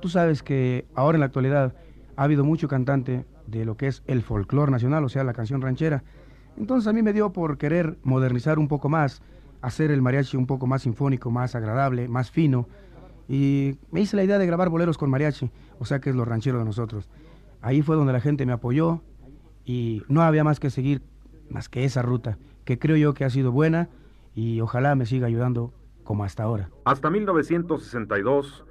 tú 0.00 0.08
sabes 0.08 0.42
que 0.42 0.86
ahora 0.94 1.16
en 1.16 1.20
la 1.20 1.26
actualidad 1.26 1.74
ha 2.16 2.24
habido 2.24 2.44
mucho 2.44 2.68
cantante 2.68 3.24
de 3.46 3.64
lo 3.64 3.76
que 3.76 3.88
es 3.88 4.02
el 4.06 4.22
folclore 4.22 4.70
nacional, 4.70 5.04
o 5.04 5.08
sea, 5.08 5.24
la 5.24 5.32
canción 5.32 5.62
ranchera. 5.62 6.04
Entonces 6.56 6.86
a 6.86 6.92
mí 6.92 7.02
me 7.02 7.12
dio 7.12 7.32
por 7.32 7.56
querer 7.56 7.96
modernizar 8.02 8.58
un 8.58 8.68
poco 8.68 8.88
más, 8.88 9.22
hacer 9.62 9.90
el 9.90 10.02
mariachi 10.02 10.36
un 10.36 10.46
poco 10.46 10.66
más 10.66 10.82
sinfónico, 10.82 11.30
más 11.30 11.54
agradable, 11.54 12.08
más 12.08 12.30
fino. 12.30 12.68
Y 13.28 13.78
me 13.90 14.00
hice 14.00 14.16
la 14.16 14.24
idea 14.24 14.38
de 14.38 14.46
grabar 14.46 14.68
boleros 14.68 14.98
con 14.98 15.08
mariachi, 15.08 15.50
o 15.78 15.84
sea 15.84 16.00
que 16.00 16.10
es 16.10 16.16
lo 16.16 16.24
ranchero 16.24 16.58
de 16.58 16.64
nosotros. 16.64 17.08
Ahí 17.62 17.80
fue 17.80 17.96
donde 17.96 18.12
la 18.12 18.20
gente 18.20 18.44
me 18.44 18.52
apoyó 18.52 19.00
y 19.64 20.02
no 20.08 20.22
había 20.22 20.44
más 20.44 20.60
que 20.60 20.68
seguir 20.68 21.02
más 21.48 21.68
que 21.68 21.84
esa 21.84 22.02
ruta, 22.02 22.38
que 22.64 22.78
creo 22.78 22.96
yo 22.96 23.14
que 23.14 23.24
ha 23.24 23.30
sido 23.30 23.52
buena 23.52 23.88
y 24.34 24.60
ojalá 24.60 24.94
me 24.94 25.06
siga 25.06 25.28
ayudando 25.28 25.72
como 26.02 26.24
hasta 26.24 26.42
ahora. 26.42 26.70
Hasta 26.84 27.10
1962, 27.10 28.64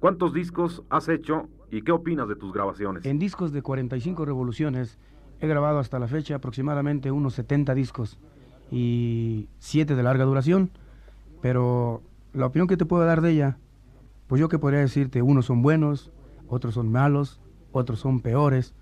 ¿cuántos 0.00 0.32
discos 0.32 0.82
has 0.88 1.08
hecho 1.08 1.48
y 1.70 1.82
qué 1.82 1.92
opinas 1.92 2.28
de 2.28 2.36
tus 2.36 2.52
grabaciones? 2.52 3.04
En 3.04 3.18
discos 3.18 3.52
de 3.52 3.60
45 3.60 4.24
revoluciones 4.24 4.98
he 5.40 5.46
grabado 5.46 5.78
hasta 5.78 5.98
la 5.98 6.08
fecha 6.08 6.36
aproximadamente 6.36 7.10
unos 7.10 7.34
70 7.34 7.74
discos 7.74 8.18
y 8.70 9.48
7 9.58 9.94
de 9.94 10.02
larga 10.02 10.24
duración, 10.24 10.70
pero 11.40 12.02
la 12.32 12.46
opinión 12.46 12.68
que 12.68 12.76
te 12.76 12.84
puedo 12.84 13.04
dar 13.04 13.20
de 13.20 13.30
ella, 13.30 13.58
pues 14.26 14.40
yo 14.40 14.48
que 14.48 14.58
podría 14.58 14.80
decirte, 14.80 15.22
unos 15.22 15.46
son 15.46 15.62
buenos, 15.62 16.10
otros 16.48 16.74
son 16.74 16.90
malos, 16.90 17.40
otros 17.72 18.00
son 18.00 18.20
peores. 18.20 18.74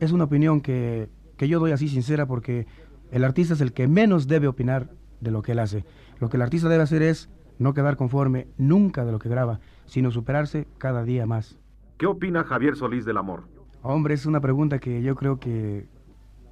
Es 0.00 0.12
una 0.12 0.24
opinión 0.24 0.60
que, 0.60 1.08
que 1.36 1.48
yo 1.48 1.58
doy 1.58 1.72
así 1.72 1.88
sincera 1.88 2.26
porque 2.26 2.66
el 3.10 3.24
artista 3.24 3.54
es 3.54 3.60
el 3.60 3.72
que 3.72 3.88
menos 3.88 4.26
debe 4.26 4.48
opinar 4.48 4.90
de 5.20 5.30
lo 5.30 5.42
que 5.42 5.52
él 5.52 5.58
hace. 5.58 5.84
Lo 6.20 6.28
que 6.28 6.36
el 6.36 6.42
artista 6.42 6.68
debe 6.68 6.82
hacer 6.82 7.02
es 7.02 7.28
no 7.58 7.74
quedar 7.74 7.96
conforme 7.96 8.48
nunca 8.58 9.04
de 9.04 9.12
lo 9.12 9.18
que 9.18 9.28
graba, 9.28 9.60
sino 9.86 10.10
superarse 10.10 10.66
cada 10.78 11.04
día 11.04 11.26
más. 11.26 11.58
¿Qué 11.98 12.06
opina 12.06 12.44
Javier 12.44 12.76
Solís 12.76 13.04
del 13.04 13.16
amor? 13.16 13.44
Hombre, 13.82 14.14
es 14.14 14.26
una 14.26 14.40
pregunta 14.40 14.78
que 14.78 15.02
yo 15.02 15.14
creo 15.14 15.38
que 15.38 15.86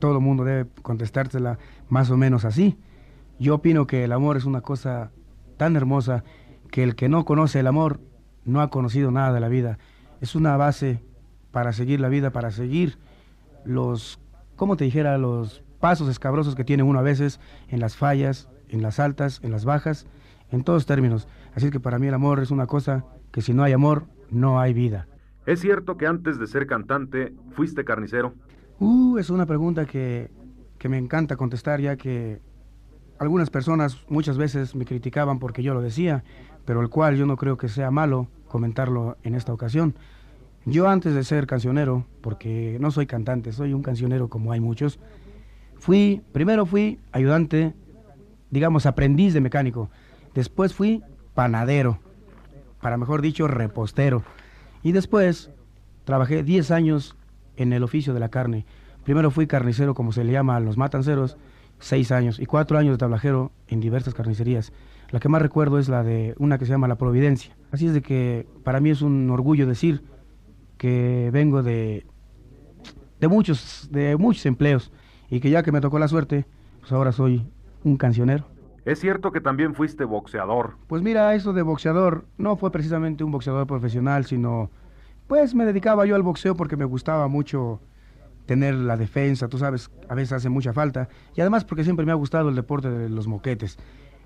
todo 0.02 0.16
el 0.16 0.20
mundo 0.20 0.42
debe 0.42 0.68
contestársela 0.82 1.60
más 1.88 2.10
o 2.10 2.16
menos 2.16 2.44
así. 2.44 2.76
Yo 3.38 3.54
opino 3.54 3.86
que 3.86 4.02
el 4.02 4.10
amor 4.10 4.36
es 4.36 4.46
una 4.46 4.60
cosa 4.60 5.12
tan 5.58 5.76
hermosa 5.76 6.24
que 6.72 6.82
el 6.82 6.96
que 6.96 7.08
no 7.08 7.24
conoce 7.24 7.60
el 7.60 7.68
amor 7.68 8.00
no 8.44 8.62
ha 8.62 8.68
conocido 8.68 9.12
nada 9.12 9.32
de 9.32 9.38
la 9.38 9.46
vida. 9.46 9.78
Es 10.20 10.34
una 10.34 10.56
base 10.56 11.04
para 11.52 11.72
seguir 11.72 12.00
la 12.00 12.08
vida, 12.08 12.32
para 12.32 12.50
seguir 12.50 12.98
los, 13.64 14.18
¿cómo 14.56 14.76
te 14.76 14.82
dijera? 14.82 15.16
Los 15.18 15.62
pasos 15.78 16.08
escabrosos 16.08 16.56
que 16.56 16.64
tiene 16.64 16.82
uno 16.82 16.98
a 16.98 17.02
veces 17.02 17.38
en 17.68 17.78
las 17.78 17.94
fallas, 17.94 18.48
en 18.70 18.82
las 18.82 18.98
altas, 18.98 19.38
en 19.44 19.52
las 19.52 19.64
bajas, 19.64 20.08
en 20.50 20.64
todos 20.64 20.84
términos. 20.84 21.28
Así 21.54 21.70
que 21.70 21.78
para 21.78 22.00
mí 22.00 22.08
el 22.08 22.14
amor 22.14 22.40
es 22.40 22.50
una 22.50 22.66
cosa 22.66 23.04
que 23.30 23.40
si 23.40 23.54
no 23.54 23.62
hay 23.62 23.72
amor, 23.72 24.06
no 24.32 24.58
hay 24.58 24.74
vida. 24.74 25.06
¿Es 25.46 25.60
cierto 25.60 25.96
que 25.96 26.08
antes 26.08 26.40
de 26.40 26.48
ser 26.48 26.66
cantante 26.66 27.32
fuiste 27.52 27.84
carnicero? 27.84 28.34
Uh, 28.84 29.16
es 29.18 29.30
una 29.30 29.46
pregunta 29.46 29.86
que, 29.86 30.28
que 30.76 30.88
me 30.88 30.98
encanta 30.98 31.36
contestar 31.36 31.80
ya 31.80 31.94
que 31.94 32.40
algunas 33.20 33.48
personas 33.48 34.04
muchas 34.08 34.36
veces 34.36 34.74
me 34.74 34.84
criticaban 34.84 35.38
porque 35.38 35.62
yo 35.62 35.72
lo 35.72 35.80
decía, 35.80 36.24
pero 36.64 36.80
el 36.80 36.88
cual 36.88 37.16
yo 37.16 37.24
no 37.24 37.36
creo 37.36 37.56
que 37.56 37.68
sea 37.68 37.92
malo 37.92 38.26
comentarlo 38.48 39.18
en 39.22 39.36
esta 39.36 39.52
ocasión. 39.52 39.94
Yo 40.66 40.88
antes 40.88 41.14
de 41.14 41.22
ser 41.22 41.46
cancionero, 41.46 42.06
porque 42.22 42.76
no 42.80 42.90
soy 42.90 43.06
cantante, 43.06 43.52
soy 43.52 43.72
un 43.72 43.84
cancionero 43.84 44.26
como 44.26 44.50
hay 44.50 44.58
muchos, 44.58 44.98
fui, 45.78 46.20
primero 46.32 46.66
fui 46.66 46.98
ayudante, 47.12 47.74
digamos 48.50 48.84
aprendiz 48.84 49.32
de 49.32 49.40
mecánico, 49.40 49.90
después 50.34 50.74
fui 50.74 51.04
panadero, 51.34 52.00
para 52.80 52.96
mejor 52.96 53.22
dicho 53.22 53.46
repostero, 53.46 54.24
y 54.82 54.90
después 54.90 55.52
trabajé 56.04 56.42
10 56.42 56.72
años 56.72 57.14
en 57.56 57.72
el 57.72 57.82
oficio 57.82 58.14
de 58.14 58.20
la 58.20 58.28
carne. 58.28 58.66
Primero 59.04 59.30
fui 59.30 59.46
carnicero, 59.46 59.94
como 59.94 60.12
se 60.12 60.24
le 60.24 60.32
llama 60.32 60.56
a 60.56 60.60
los 60.60 60.76
matanceros, 60.76 61.36
6 61.80 62.12
años, 62.12 62.38
y 62.38 62.46
4 62.46 62.78
años 62.78 62.94
de 62.94 62.98
tablajero 62.98 63.52
en 63.68 63.80
diversas 63.80 64.14
carnicerías. 64.14 64.72
La 65.10 65.20
que 65.20 65.28
más 65.28 65.42
recuerdo 65.42 65.78
es 65.78 65.88
la 65.88 66.02
de 66.02 66.34
una 66.38 66.58
que 66.58 66.64
se 66.64 66.72
llama 66.72 66.88
La 66.88 66.96
Providencia. 66.96 67.54
Así 67.70 67.86
es 67.86 67.92
de 67.92 68.02
que 68.02 68.46
para 68.64 68.80
mí 68.80 68.90
es 68.90 69.02
un 69.02 69.28
orgullo 69.30 69.66
decir 69.66 70.02
que 70.78 71.30
vengo 71.32 71.62
de, 71.62 72.06
de, 73.20 73.28
muchos, 73.28 73.88
de 73.90 74.16
muchos 74.16 74.46
empleos 74.46 74.92
y 75.28 75.40
que 75.40 75.50
ya 75.50 75.62
que 75.62 75.72
me 75.72 75.80
tocó 75.80 75.98
la 75.98 76.08
suerte, 76.08 76.46
pues 76.80 76.92
ahora 76.92 77.12
soy 77.12 77.46
un 77.84 77.96
cancionero. 77.96 78.46
¿Es 78.84 78.98
cierto 78.98 79.30
que 79.30 79.40
también 79.40 79.74
fuiste 79.74 80.04
boxeador? 80.04 80.76
Pues 80.88 81.02
mira, 81.02 81.34
eso 81.34 81.52
de 81.52 81.62
boxeador 81.62 82.24
no 82.36 82.56
fue 82.56 82.72
precisamente 82.72 83.22
un 83.22 83.30
boxeador 83.30 83.66
profesional, 83.66 84.24
sino 84.24 84.70
pues 85.26 85.54
me 85.54 85.64
dedicaba 85.64 86.06
yo 86.06 86.14
al 86.14 86.22
boxeo 86.22 86.54
porque 86.54 86.76
me 86.76 86.84
gustaba 86.84 87.28
mucho 87.28 87.80
tener 88.46 88.74
la 88.74 88.96
defensa, 88.96 89.48
tú 89.48 89.58
sabes, 89.58 89.90
a 90.08 90.14
veces 90.14 90.32
hace 90.32 90.48
mucha 90.48 90.72
falta, 90.72 91.08
y 91.36 91.40
además 91.40 91.64
porque 91.64 91.84
siempre 91.84 92.04
me 92.04 92.12
ha 92.12 92.16
gustado 92.16 92.48
el 92.48 92.54
deporte 92.54 92.90
de 92.90 93.08
los 93.08 93.26
moquetes. 93.28 93.78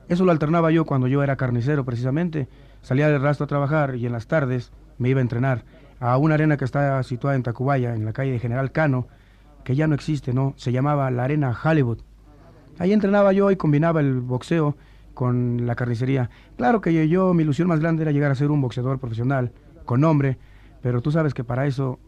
Eso 0.09 0.25
lo 0.25 0.33
alternaba 0.33 0.71
yo 0.71 0.85
cuando 0.85 1.07
yo 1.09 1.23
era 1.23 1.37
carnicero 1.37 1.85
precisamente, 1.85 2.49
salía 2.83 3.09
del 3.09 3.23
rastro 3.23 3.45
a 3.45 3.49
trabajar 3.49 3.97
y 3.97 4.07
en 4.07 4.13
las 4.13 4.27
tardes 4.27 4.73
me 4.99 5.09
iba 5.09 5.19
a 5.19 5.23
entrenar 5.23 5.65
a 6.01 6.17
una 6.17 6.35
arena 6.35 6.57
que 6.57 6.65
está 6.65 7.03
situada 7.03 7.37
en 7.37 7.43
Tacubaya, 7.43 7.95
en 7.95 8.05
la 8.05 8.13
calle 8.13 8.33
de 8.33 8.39
General 8.39 8.71
Cano, 8.73 9.09
que 9.65 9.75
ya 9.75 9.89
no 9.89 9.95
existe, 9.95 10.33
¿no? 10.33 10.55
Se 10.57 10.71
llamaba 10.71 11.11
la 11.11 11.25
Arena 11.25 11.57
Hollywood. 11.63 11.99
Ahí 12.79 12.93
entrenaba 12.93 13.33
yo 13.33 13.51
y 13.51 13.57
combinaba 13.57 14.01
el 14.01 14.21
boxeo 14.21 14.77
con 15.15 15.67
la 15.67 15.75
carnicería. 15.75 16.31
Claro 16.57 16.81
que 16.81 17.09
yo, 17.09 17.35
mi 17.35 17.43
ilusión 17.43 17.69
más 17.69 17.81
grande 17.81 18.03
era 18.03 18.13
llegar 18.13 18.31
a 18.31 18.37
ser 18.37 18.51
un 18.51 18.61
boxeador 18.61 18.99
profesional, 18.99 19.53
con 19.85 20.03
nombre, 20.03 20.39
pero 20.87 21.03
tú 21.03 21.11
sabes 21.11 21.35
que 21.35 21.43
para 21.43 21.67
eso 21.67 21.99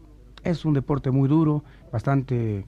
es 0.41 0.63
un 0.63 0.73
deporte 0.73 1.11
muy 1.11 1.27
duro, 1.27 1.65
bastante 1.91 2.65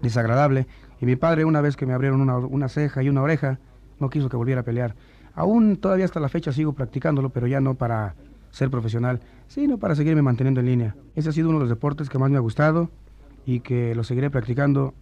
desagradable. 0.00 0.68
Y 1.00 1.04
mi 1.04 1.16
padre, 1.16 1.44
una 1.44 1.60
vez 1.60 1.74
que 1.74 1.84
me 1.84 1.94
abrieron 1.94 2.20
una, 2.20 2.36
una 2.36 2.68
ceja 2.68 3.02
y 3.02 3.08
una 3.08 3.22
oreja, 3.22 3.58
no 3.98 4.08
quiso 4.08 4.28
que 4.28 4.36
volviera 4.36 4.60
a 4.60 4.64
pelear. 4.64 4.94
Aún 5.34 5.78
todavía 5.78 6.04
hasta 6.04 6.20
la 6.20 6.28
fecha 6.28 6.52
sigo 6.52 6.74
practicándolo, 6.74 7.30
pero 7.30 7.48
ya 7.48 7.60
no 7.60 7.74
para 7.74 8.14
ser 8.52 8.70
profesional, 8.70 9.18
sino 9.48 9.78
para 9.78 9.96
seguirme 9.96 10.22
manteniendo 10.22 10.60
en 10.60 10.66
línea. 10.66 10.94
Ese 11.16 11.30
ha 11.30 11.32
sido 11.32 11.48
uno 11.48 11.58
de 11.58 11.64
los 11.64 11.70
deportes 11.70 12.08
que 12.08 12.18
más 12.20 12.30
me 12.30 12.36
ha 12.36 12.40
gustado 12.40 12.88
y 13.44 13.58
que 13.58 13.96
lo 13.96 14.04
seguiré 14.04 14.30
practicando 14.30 14.94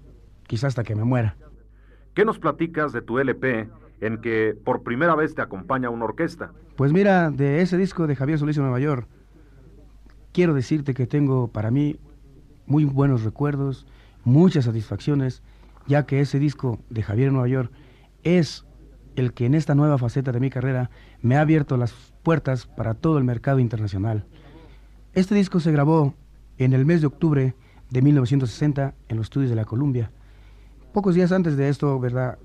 quizás 0.47 0.69
hasta 0.69 0.85
que 0.85 0.97
me 0.97 1.05
muera. 1.05 1.37
¿Qué 2.15 2.25
nos 2.25 2.39
platicas 2.39 2.93
de 2.93 3.03
tu 3.03 3.19
LP 3.19 3.69
en 4.01 4.23
que 4.23 4.57
por 4.65 4.85
primera 4.85 5.15
vez 5.15 5.35
te 5.35 5.43
acompaña 5.43 5.91
una 5.91 6.07
orquesta? 6.07 6.53
Pues 6.77 6.95
mira, 6.95 7.31
de 7.31 7.61
ese 7.61 7.77
disco 7.77 8.07
de 8.07 8.17
Javier 8.17 8.39
Solís 8.39 8.57
en 8.57 8.63
Nueva 8.63 8.81
York, 8.81 9.07
quiero 10.33 10.55
decirte 10.55 10.95
que 10.95 11.07
tengo 11.07 11.49
para 11.49 11.71
mí 11.71 11.97
muy 12.67 12.85
buenos 12.85 13.25
recuerdos, 13.25 13.87
muchas 14.25 14.65
satisfacciones, 14.65 15.43
ya 15.87 16.07
que 16.07 16.21
ese 16.21 16.39
disco 16.39 16.79
de 16.91 17.03
Javier 17.03 17.33
Nueva 17.33 17.49
York 17.49 17.73
es 18.23 18.65
el 19.17 19.33
que 19.33 19.47
en 19.47 19.55
esta 19.55 19.75
nueva 19.75 19.99
faceta 19.99 20.33
de 20.33 20.41
mi 20.41 20.51
carrera 20.51 20.91
me 21.21 21.37
ha 21.37 21.41
abierto 21.41 21.77
las 21.77 21.93
puertas 22.23 22.67
para 22.67 22.95
todo 22.95 23.19
el 23.19 23.25
mercado 23.25 23.59
internacional. 23.59 24.25
Este 25.13 25.35
disco 25.35 25.59
se 25.61 25.73
grabó 25.73 26.15
en 26.59 26.73
el 26.73 26.87
mes 26.87 27.01
de 27.01 27.09
octubre 27.09 27.55
de 27.91 28.03
1960 28.03 28.95
en 29.09 29.17
los 29.17 29.27
estudios 29.27 29.51
de 29.51 29.57
la 29.57 29.65
Columbia. 29.65 30.13
Pocos 30.93 31.15
días 31.15 31.33
antes 31.33 31.57
de 31.57 31.69
esto, 31.69 31.99
¿verdad? 31.99 32.39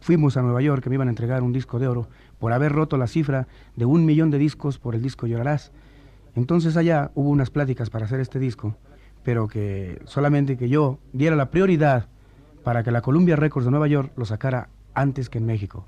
Fuimos 0.00 0.36
a 0.36 0.42
Nueva 0.42 0.60
York 0.60 0.82
que 0.82 0.90
me 0.90 0.96
iban 0.96 1.08
a 1.08 1.10
entregar 1.10 1.42
un 1.42 1.52
disco 1.52 1.78
de 1.78 1.88
oro 1.88 2.08
por 2.38 2.52
haber 2.52 2.72
roto 2.72 2.96
la 2.96 3.06
cifra 3.06 3.46
de 3.76 3.84
un 3.84 4.04
millón 4.04 4.30
de 4.30 4.38
discos 4.38 4.78
por 4.78 4.94
el 4.94 5.02
disco 5.02 5.26
Llorarás. 5.26 5.72
Entonces 6.34 6.76
allá 6.76 7.10
hubo 7.14 7.30
unas 7.30 7.50
pláticas 7.50 7.90
para 7.90 8.06
hacer 8.06 8.20
este 8.20 8.38
disco, 8.38 8.76
pero 9.22 9.48
que 9.48 10.00
solamente 10.04 10.56
que 10.56 10.68
yo 10.68 10.98
diera 11.12 11.36
la 11.36 11.50
prioridad 11.50 12.08
para 12.62 12.82
que 12.82 12.90
la 12.90 13.02
Columbia 13.02 13.36
Records 13.36 13.64
de 13.64 13.70
Nueva 13.70 13.88
York 13.88 14.12
lo 14.16 14.24
sacara 14.24 14.68
antes 14.94 15.28
que 15.28 15.38
en 15.38 15.46
México. 15.46 15.86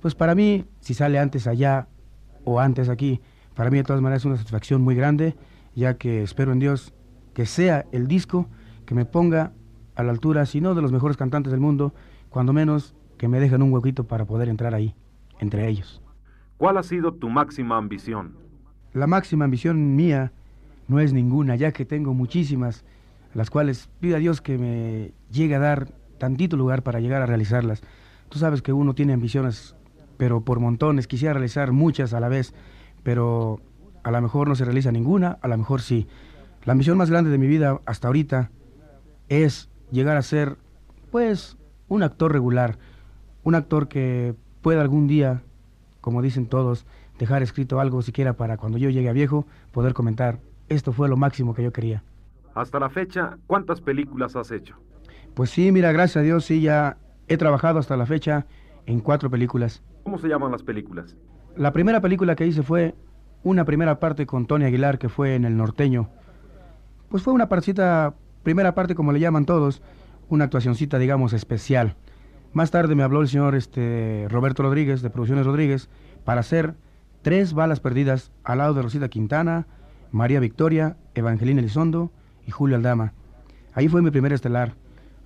Pues 0.00 0.14
para 0.14 0.34
mí, 0.34 0.66
si 0.80 0.94
sale 0.94 1.18
antes 1.18 1.46
allá 1.46 1.88
o 2.44 2.60
antes 2.60 2.88
aquí, 2.88 3.20
para 3.54 3.70
mí 3.70 3.78
de 3.78 3.84
todas 3.84 4.02
maneras 4.02 4.22
es 4.22 4.26
una 4.26 4.36
satisfacción 4.36 4.82
muy 4.82 4.94
grande, 4.94 5.36
ya 5.74 5.94
que 5.94 6.22
espero 6.22 6.52
en 6.52 6.58
Dios 6.58 6.94
que 7.34 7.46
sea 7.46 7.86
el 7.92 8.08
disco 8.08 8.48
que 8.84 8.94
me 8.94 9.04
ponga 9.04 9.52
a 9.94 10.02
la 10.02 10.12
altura, 10.12 10.46
si 10.46 10.60
no 10.60 10.74
de 10.74 10.82
los 10.82 10.92
mejores 10.92 11.16
cantantes 11.16 11.50
del 11.50 11.60
mundo, 11.60 11.94
cuando 12.30 12.52
menos 12.52 12.94
que 13.16 13.28
me 13.28 13.40
dejen 13.40 13.62
un 13.62 13.72
huequito 13.72 14.04
para 14.04 14.24
poder 14.24 14.48
entrar 14.48 14.74
ahí, 14.74 14.94
entre 15.38 15.68
ellos. 15.68 16.02
¿Cuál 16.56 16.78
ha 16.78 16.82
sido 16.82 17.14
tu 17.14 17.28
máxima 17.28 17.76
ambición? 17.76 18.36
La 18.94 19.06
máxima 19.06 19.44
ambición 19.44 19.96
mía 19.96 20.32
no 20.88 21.00
es 21.00 21.12
ninguna, 21.12 21.56
ya 21.56 21.72
que 21.72 21.84
tengo 21.84 22.14
muchísimas, 22.14 22.84
las 23.34 23.50
cuales 23.50 23.88
pido 24.00 24.16
a 24.16 24.18
Dios 24.18 24.40
que 24.40 24.58
me 24.58 25.12
llegue 25.30 25.54
a 25.54 25.58
dar 25.58 25.88
tantito 26.18 26.56
lugar 26.56 26.82
para 26.82 27.00
llegar 27.00 27.22
a 27.22 27.26
realizarlas. 27.26 27.82
Tú 28.28 28.38
sabes 28.38 28.62
que 28.62 28.72
uno 28.72 28.94
tiene 28.94 29.12
ambiciones 29.12 29.74
pero 30.22 30.42
por 30.42 30.60
montones. 30.60 31.08
Quisiera 31.08 31.34
realizar 31.34 31.72
muchas 31.72 32.14
a 32.14 32.20
la 32.20 32.28
vez, 32.28 32.54
pero 33.02 33.60
a 34.04 34.12
lo 34.12 34.22
mejor 34.22 34.46
no 34.46 34.54
se 34.54 34.64
realiza 34.64 34.92
ninguna, 34.92 35.38
a 35.42 35.48
lo 35.48 35.58
mejor 35.58 35.80
sí. 35.80 36.06
La 36.64 36.76
misión 36.76 36.96
más 36.96 37.10
grande 37.10 37.28
de 37.28 37.38
mi 37.38 37.48
vida 37.48 37.80
hasta 37.86 38.06
ahorita 38.06 38.52
es 39.28 39.68
llegar 39.90 40.16
a 40.16 40.22
ser, 40.22 40.58
pues, 41.10 41.56
un 41.88 42.04
actor 42.04 42.30
regular, 42.30 42.78
un 43.42 43.56
actor 43.56 43.88
que 43.88 44.36
pueda 44.60 44.80
algún 44.80 45.08
día, 45.08 45.42
como 46.00 46.22
dicen 46.22 46.46
todos, 46.46 46.86
dejar 47.18 47.42
escrito 47.42 47.80
algo 47.80 48.02
siquiera 48.02 48.34
para 48.34 48.56
cuando 48.56 48.78
yo 48.78 48.90
llegue 48.90 49.08
a 49.08 49.12
viejo 49.12 49.46
poder 49.70 49.94
comentar, 49.94 50.38
esto 50.68 50.92
fue 50.92 51.08
lo 51.08 51.16
máximo 51.16 51.54
que 51.54 51.62
yo 51.62 51.72
quería. 51.72 52.02
Hasta 52.54 52.78
la 52.78 52.90
fecha, 52.90 53.38
¿cuántas 53.46 53.80
películas 53.80 54.36
has 54.36 54.50
hecho? 54.50 54.76
Pues 55.34 55.50
sí, 55.50 55.72
mira, 55.72 55.92
gracias 55.92 56.18
a 56.18 56.22
Dios 56.24 56.44
sí, 56.44 56.60
ya 56.60 56.98
he 57.28 57.36
trabajado 57.36 57.78
hasta 57.78 57.96
la 57.96 58.06
fecha 58.06 58.46
en 58.86 59.00
cuatro 59.00 59.30
películas. 59.30 59.82
¿Cómo 60.04 60.18
se 60.18 60.28
llaman 60.28 60.52
las 60.52 60.62
películas? 60.62 61.16
La 61.56 61.72
primera 61.72 62.00
película 62.00 62.34
que 62.34 62.46
hice 62.46 62.62
fue 62.62 62.94
una 63.42 63.64
primera 63.64 63.98
parte 63.98 64.26
con 64.26 64.46
Tony 64.46 64.64
Aguilar, 64.64 64.98
que 64.98 65.08
fue 65.08 65.34
en 65.34 65.44
El 65.44 65.56
Norteño. 65.56 66.08
Pues 67.08 67.22
fue 67.22 67.32
una 67.32 67.48
partecita, 67.48 68.14
primera 68.42 68.74
parte 68.74 68.94
como 68.94 69.12
le 69.12 69.20
llaman 69.20 69.44
todos, 69.44 69.82
una 70.28 70.44
actuacioncita, 70.44 70.98
digamos, 70.98 71.32
especial. 71.32 71.96
Más 72.52 72.70
tarde 72.70 72.94
me 72.94 73.02
habló 73.02 73.22
el 73.22 73.28
señor 73.28 73.54
este, 73.54 74.26
Roberto 74.30 74.62
Rodríguez, 74.62 75.02
de 75.02 75.10
Producciones 75.10 75.46
Rodríguez, 75.46 75.88
para 76.24 76.40
hacer 76.40 76.74
tres 77.22 77.54
balas 77.54 77.80
perdidas 77.80 78.32
al 78.44 78.58
lado 78.58 78.74
de 78.74 78.82
Rosita 78.82 79.08
Quintana, 79.08 79.66
María 80.10 80.40
Victoria, 80.40 80.96
Evangelina 81.14 81.60
Elizondo 81.60 82.10
y 82.46 82.50
Julio 82.50 82.76
Aldama. 82.76 83.14
Ahí 83.74 83.88
fue 83.88 84.02
mi 84.02 84.10
primer 84.10 84.32
estelar. 84.32 84.74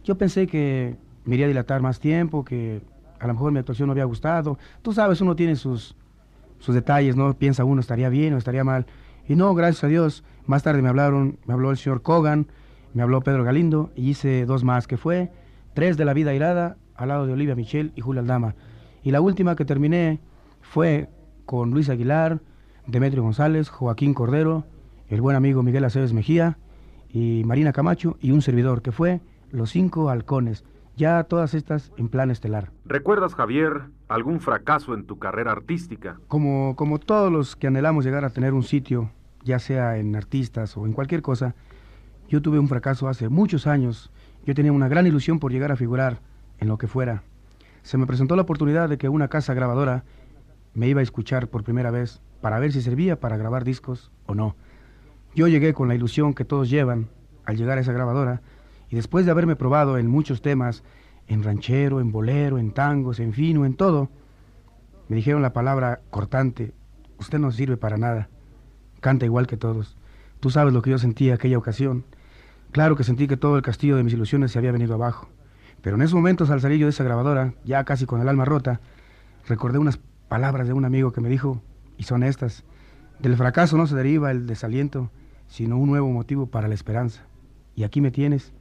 Yo 0.05 0.17
pensé 0.17 0.47
que 0.47 0.97
me 1.25 1.35
iría 1.35 1.47
a 1.47 1.49
dilatar 1.49 1.83
más 1.83 1.99
tiempo, 1.99 2.45
que 2.45 2.81
a 3.19 3.27
lo 3.27 3.35
mejor 3.35 3.51
mi 3.51 3.59
actuación 3.59 3.89
no 3.89 3.93
había 3.93 4.05
gustado. 4.05 4.59
Tú 4.83 4.93
sabes, 4.93 5.21
uno 5.21 5.35
tiene 5.35 5.57
sus, 5.57 5.97
sus 6.59 6.75
detalles, 6.75 7.17
¿no? 7.17 7.35
Piensa 7.35 7.65
uno, 7.65 7.81
estaría 7.81 8.09
bien 8.09 8.35
o 8.35 8.39
estaría 8.39 8.63
mal. 8.63 8.87
Y 9.27 9.35
no, 9.35 9.55
gracias 9.55 9.85
a 9.85 9.89
Dios, 9.89 10.23
más 10.47 10.63
tarde 10.63 10.83
me 10.83 10.89
hablaron, 10.89 11.39
me 11.47 11.55
habló 11.55 11.71
el 11.71 11.77
señor 11.77 12.03
Kogan, 12.03 12.47
me 12.95 13.03
habló 13.03 13.21
Pedro 13.23 13.43
Galindo 13.43 13.91
y 13.97 14.11
hice 14.11 14.47
dos 14.47 14.63
más, 14.63 14.87
que 14.87 14.97
fue 14.97 15.33
Tres 15.75 15.97
de 15.97 16.05
la 16.05 16.15
Vida 16.15 16.33
Irada, 16.33 16.77
al 16.95 17.09
lado 17.09 17.27
de 17.27 17.33
Olivia 17.33 17.55
Michel 17.55 17.93
y 17.97 18.01
Julio 18.01 18.21
Aldama. 18.21 18.55
Y 19.03 19.11
la 19.11 19.21
última 19.21 19.57
que 19.57 19.65
terminé 19.65 20.21
fue 20.63 21.09
con 21.47 21.71
Luis 21.71 21.89
Aguilar, 21.89 22.41
Demetrio 22.87 23.23
González, 23.23 23.71
Joaquín 23.71 24.13
Cordero, 24.13 24.65
el 25.09 25.21
buen 25.21 25.37
amigo 25.37 25.63
Miguel 25.63 25.85
Aceves 25.85 26.13
Mejía 26.13 26.59
y 27.09 27.43
Marina 27.47 27.73
Camacho 27.73 28.19
y 28.21 28.33
un 28.33 28.43
servidor, 28.43 28.83
que 28.83 28.93
fue 28.93 29.21
Los 29.51 29.71
Cinco 29.71 30.11
Halcones 30.11 30.65
ya 30.97 31.25
todas 31.25 31.55
estas 31.55 31.93
en 31.97 32.09
plan 32.09 32.31
estelar. 32.31 32.71
¿Recuerdas, 32.87 33.35
Javier, 33.35 33.83
algún 34.09 34.41
fracaso 34.41 34.95
en 34.95 35.05
tu 35.05 35.19
carrera 35.19 35.53
artística? 35.53 36.19
Como, 36.27 36.75
como 36.75 36.99
todos 36.99 37.31
los 37.31 37.55
que 37.55 37.67
anhelamos 37.67 38.05
llegar 38.05 38.25
a 38.25 38.31
tener 38.31 38.55
un 38.55 38.63
sitio, 38.63 39.11
ya 39.45 39.59
sea 39.59 39.99
en 39.99 40.17
artistas 40.17 40.77
o 40.77 40.87
en 40.87 40.93
cualquier 40.93 41.23
cosa, 41.23 41.55
yo 42.29 42.43
tuve 42.43 42.59
un 42.59 42.69
fracaso 42.69 43.09
hace 43.09 43.29
muchos 43.29 43.67
años. 43.67 44.11
Yo 44.45 44.55
tenía 44.55 44.73
una 44.73 44.89
gran 44.89 45.07
ilusión 45.07 45.39
por 45.39 45.53
llegar 45.53 45.71
a 45.71 45.77
figurar 45.77 46.21
en 46.59 46.69
lo 46.69 46.79
que 46.79 46.89
fuera. 46.89 47.23
Se 47.83 47.99
me 47.99 48.07
presentó 48.07 48.35
la 48.35 48.43
oportunidad 48.43 48.89
de 48.89 48.99
que 48.99 49.09
una 49.09 49.29
casa 49.29 49.55
grabadora 49.55 50.05
me 50.77 50.87
iba 50.87 51.01
a 51.01 51.03
escuchar 51.03 51.49
por 51.49 51.65
primera 51.65 51.91
vez 51.91 52.21
para 52.43 52.59
ver 52.59 52.71
si 52.71 52.83
servía 52.83 53.19
para 53.19 53.39
grabar 53.39 53.65
discos 53.65 54.13
o 54.27 54.35
no. 54.35 54.55
Yo 55.35 55.49
llegué 55.49 55.73
con 55.73 55.89
la 55.89 55.95
ilusión 55.95 56.35
que 56.35 56.45
todos 56.45 56.69
llevan 56.69 57.09
al 57.47 57.57
llegar 57.57 57.79
a 57.79 57.81
esa 57.81 57.93
grabadora 57.93 58.43
y 58.91 58.97
después 58.97 59.25
de 59.25 59.31
haberme 59.33 59.57
probado 59.57 59.97
en 59.97 60.07
muchos 60.07 60.43
temas, 60.43 60.85
en 61.29 61.43
ranchero, 61.43 61.99
en 61.99 62.13
bolero, 62.13 62.59
en 62.59 62.73
tangos, 62.73 63.21
en 63.21 63.33
fino, 63.33 63.65
en 63.65 63.75
todo, 63.75 64.11
me 65.09 65.17
dijeron 65.17 65.41
la 65.41 65.55
palabra 65.55 66.03
cortante, 66.11 66.75
usted 67.19 67.39
no 67.39 67.51
sirve 67.53 67.79
para 67.79 67.97
nada, 67.97 68.29
canta 69.01 69.25
igual 69.25 69.47
que 69.47 69.57
todos. 69.57 69.97
Tú 70.41 70.51
sabes 70.51 70.75
lo 70.75 70.83
que 70.83 70.91
yo 70.91 70.99
sentí 70.99 71.31
aquella 71.31 71.57
ocasión. 71.57 72.05
Claro 72.71 72.97
que 72.97 73.05
sentí 73.05 73.27
que 73.27 73.39
todo 73.39 73.57
el 73.57 73.63
castillo 73.63 73.97
de 73.97 74.03
mis 74.03 74.13
ilusiones 74.13 74.53
se 74.53 74.59
había 74.59 74.73
venido 74.73 74.95
abajo. 74.95 75.31
Pero 75.81 75.97
en 75.97 76.03
esos 76.03 76.15
momentos, 76.15 76.51
al 76.51 76.61
salir 76.61 76.79
yo 76.79 76.87
de 76.87 76.91
esa 76.91 77.05
grabadora, 77.05 77.55
ya 77.65 77.85
casi 77.85 78.05
con 78.05 78.21
el 78.21 78.29
alma 78.29 78.45
rota, 78.45 78.81
recordé 79.49 79.79
unas 79.79 79.99
palabras 80.29 80.67
de 80.67 80.75
un 80.75 80.85
amigo 80.85 81.13
que 81.13 81.21
me 81.21 81.29
dijo, 81.29 81.63
y 81.97 82.05
son 82.05 82.23
estas, 82.23 82.65
del 83.19 83.37
fracaso 83.37 83.77
no 83.77 83.87
se 83.87 83.97
deriva 83.97 84.31
el 84.31 84.47
desaliento, 84.47 85.11
sino 85.47 85.79
un 85.79 85.89
nuevo 85.89 86.11
motivo 86.11 86.47
para 86.47 86.69
la 86.69 86.75
esperanza. 86.75 87.27
Y 87.75 87.85
aquí 87.85 88.01
me 88.01 88.11
tienes, 88.11 88.53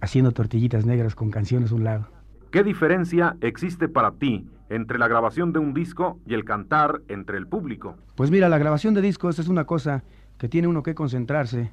haciendo 0.00 0.32
tortillitas 0.32 0.86
negras 0.86 1.14
con 1.14 1.30
canciones 1.30 1.72
a 1.72 1.74
un 1.74 1.84
lado. 1.84 2.08
¿Qué 2.50 2.62
diferencia 2.62 3.36
existe 3.40 3.88
para 3.88 4.12
ti 4.12 4.48
entre 4.70 4.98
la 4.98 5.08
grabación 5.08 5.52
de 5.52 5.58
un 5.58 5.74
disco 5.74 6.18
y 6.26 6.34
el 6.34 6.44
cantar 6.44 7.02
entre 7.08 7.36
el 7.36 7.46
público? 7.46 7.96
Pues 8.14 8.30
mira, 8.30 8.48
la 8.48 8.58
grabación 8.58 8.94
de 8.94 9.02
discos 9.02 9.38
es 9.38 9.48
una 9.48 9.64
cosa 9.64 10.02
que 10.38 10.48
tiene 10.48 10.68
uno 10.68 10.82
que 10.82 10.94
concentrarse 10.94 11.72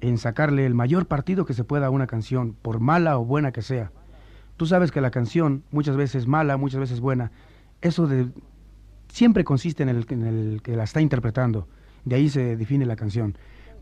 en 0.00 0.18
sacarle 0.18 0.66
el 0.66 0.74
mayor 0.74 1.06
partido 1.06 1.44
que 1.44 1.54
se 1.54 1.64
pueda 1.64 1.86
a 1.86 1.90
una 1.90 2.06
canción, 2.06 2.54
por 2.54 2.80
mala 2.80 3.18
o 3.18 3.24
buena 3.24 3.52
que 3.52 3.62
sea. 3.62 3.92
Tú 4.56 4.66
sabes 4.66 4.90
que 4.90 5.00
la 5.00 5.10
canción 5.10 5.62
muchas 5.70 5.96
veces 5.96 6.26
mala, 6.26 6.56
muchas 6.56 6.80
veces 6.80 7.00
buena, 7.00 7.30
eso 7.80 8.06
de, 8.06 8.28
siempre 9.08 9.44
consiste 9.44 9.82
en 9.82 9.88
el, 9.90 10.60
que 10.62 10.76
la 10.76 10.84
está 10.84 11.00
interpretando, 11.00 11.68
de 12.04 12.16
ahí 12.16 12.28
se 12.28 12.56
define 12.56 12.86
la 12.86 12.96
canción. 12.96 13.36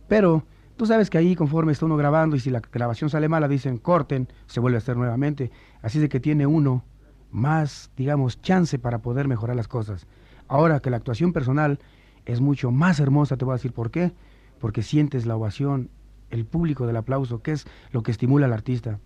Pero 0.09 0.45
Tú 0.77 0.85
sabes 0.85 1.09
que 1.09 1.17
ahí 1.17 1.35
conforme 1.35 1.73
está 1.73 1.87
uno 1.87 1.97
grabando 1.97 2.37
y 2.37 2.41
si 2.41 2.51
la 2.51 2.61
grabación 2.61 3.09
sale 3.09 3.31
mala 3.31 3.49
dicen 3.49 3.79
corten, 3.79 4.29
se 4.47 4.61
vuelve 4.61 4.77
a 4.77 4.79
hacer 4.79 4.97
nuevamente. 4.97 5.51
Así 5.81 5.99
de 5.99 6.11
que 6.11 6.21
tiene 6.21 6.47
uno 6.47 6.85
más, 7.31 7.91
digamos, 7.97 8.43
chance 8.43 8.79
para 8.79 8.99
poder 8.99 9.27
mejorar 9.27 9.57
las 9.57 9.69
cosas. 9.69 10.07
Ahora 10.49 10.81
que 10.81 10.91
la 10.91 10.99
actuación 10.99 11.33
personal 11.33 11.79
es 12.27 12.43
mucho 12.43 12.71
más 12.71 13.01
hermosa, 13.01 13.39
te 13.39 13.47
voy 13.47 13.53
a 13.53 13.57
decir 13.57 13.73
por 13.73 13.91
qué. 13.91 14.13
Porque 14.61 14.83
sientes 14.83 15.25
la 15.25 15.37
ovación, 15.37 15.89
el 16.29 16.45
público 16.45 16.87
del 16.87 16.97
aplauso, 16.97 17.41
que 17.41 17.53
es 17.53 17.67
lo 17.91 18.03
que 18.03 18.11
estimula 18.11 18.45
al 18.45 18.53
artista. 18.53 19.01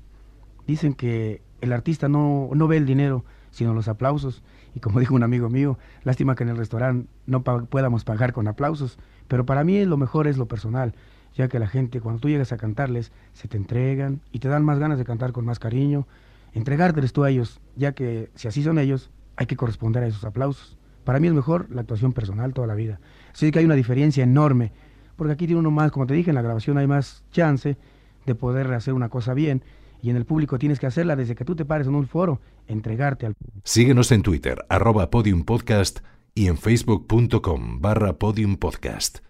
Dicen 0.66 0.94
que 0.94 1.40
el 1.60 1.72
artista 1.72 2.08
no, 2.08 2.50
no 2.52 2.66
ve 2.66 2.78
el 2.78 2.86
dinero, 2.86 3.24
sino 3.52 3.74
los 3.74 3.86
aplausos. 3.86 4.42
Y 4.74 4.80
como 4.80 5.00
dijo 5.00 5.14
un 5.14 5.22
amigo 5.22 5.48
mío, 5.48 5.78
lástima 6.04 6.34
que 6.34 6.44
en 6.44 6.50
el 6.50 6.56
restaurante 6.56 7.08
no 7.26 7.42
podamos 7.42 8.04
pagar 8.04 8.32
con 8.32 8.48
aplausos. 8.48 8.98
Pero 9.28 9.44
para 9.46 9.64
mí 9.64 9.84
lo 9.84 9.96
mejor 9.96 10.26
es 10.26 10.36
lo 10.36 10.46
personal 10.46 10.94
ya 11.34 11.48
que 11.48 11.58
la 11.58 11.66
gente 11.66 12.00
cuando 12.00 12.20
tú 12.20 12.28
llegas 12.28 12.52
a 12.52 12.56
cantarles 12.56 13.12
se 13.32 13.48
te 13.48 13.56
entregan 13.56 14.20
y 14.32 14.40
te 14.40 14.48
dan 14.48 14.64
más 14.64 14.78
ganas 14.78 14.98
de 14.98 15.04
cantar 15.04 15.32
con 15.32 15.44
más 15.44 15.58
cariño, 15.58 16.06
entregárteles 16.52 17.12
tú 17.12 17.24
a 17.24 17.30
ellos, 17.30 17.60
ya 17.76 17.92
que 17.92 18.30
si 18.34 18.48
así 18.48 18.62
son 18.62 18.78
ellos, 18.78 19.10
hay 19.36 19.46
que 19.46 19.56
corresponder 19.56 20.02
a 20.02 20.06
esos 20.06 20.24
aplausos. 20.24 20.76
Para 21.04 21.18
mí 21.20 21.28
es 21.28 21.34
mejor 21.34 21.68
la 21.70 21.80
actuación 21.80 22.12
personal 22.12 22.52
toda 22.52 22.66
la 22.66 22.74
vida. 22.74 23.00
Así 23.32 23.50
que 23.50 23.60
hay 23.60 23.64
una 23.64 23.74
diferencia 23.74 24.22
enorme, 24.22 24.72
porque 25.16 25.32
aquí 25.32 25.46
tiene 25.46 25.60
uno 25.60 25.70
más, 25.70 25.92
como 25.92 26.06
te 26.06 26.14
dije, 26.14 26.30
en 26.30 26.34
la 26.34 26.42
grabación 26.42 26.78
hay 26.78 26.86
más 26.86 27.24
chance 27.30 27.76
de 28.26 28.34
poder 28.34 28.72
hacer 28.74 28.94
una 28.94 29.08
cosa 29.08 29.34
bien 29.34 29.62
y 30.02 30.10
en 30.10 30.16
el 30.16 30.24
público 30.24 30.58
tienes 30.58 30.78
que 30.78 30.86
hacerla 30.86 31.16
desde 31.16 31.34
que 31.34 31.44
tú 31.44 31.56
te 31.56 31.64
pares 31.64 31.86
en 31.86 31.94
un 31.94 32.06
foro, 32.06 32.40
entregarte 32.66 33.26
al 33.26 33.34
Síguenos 33.64 34.12
en 34.12 34.22
Twitter, 34.22 34.58
arroba 34.68 35.10
podiumpodcast 35.10 36.00
y 36.34 36.46
en 36.46 36.56
facebook.com 36.56 37.80
barra 37.80 38.18
podiumpodcast. 38.18 39.29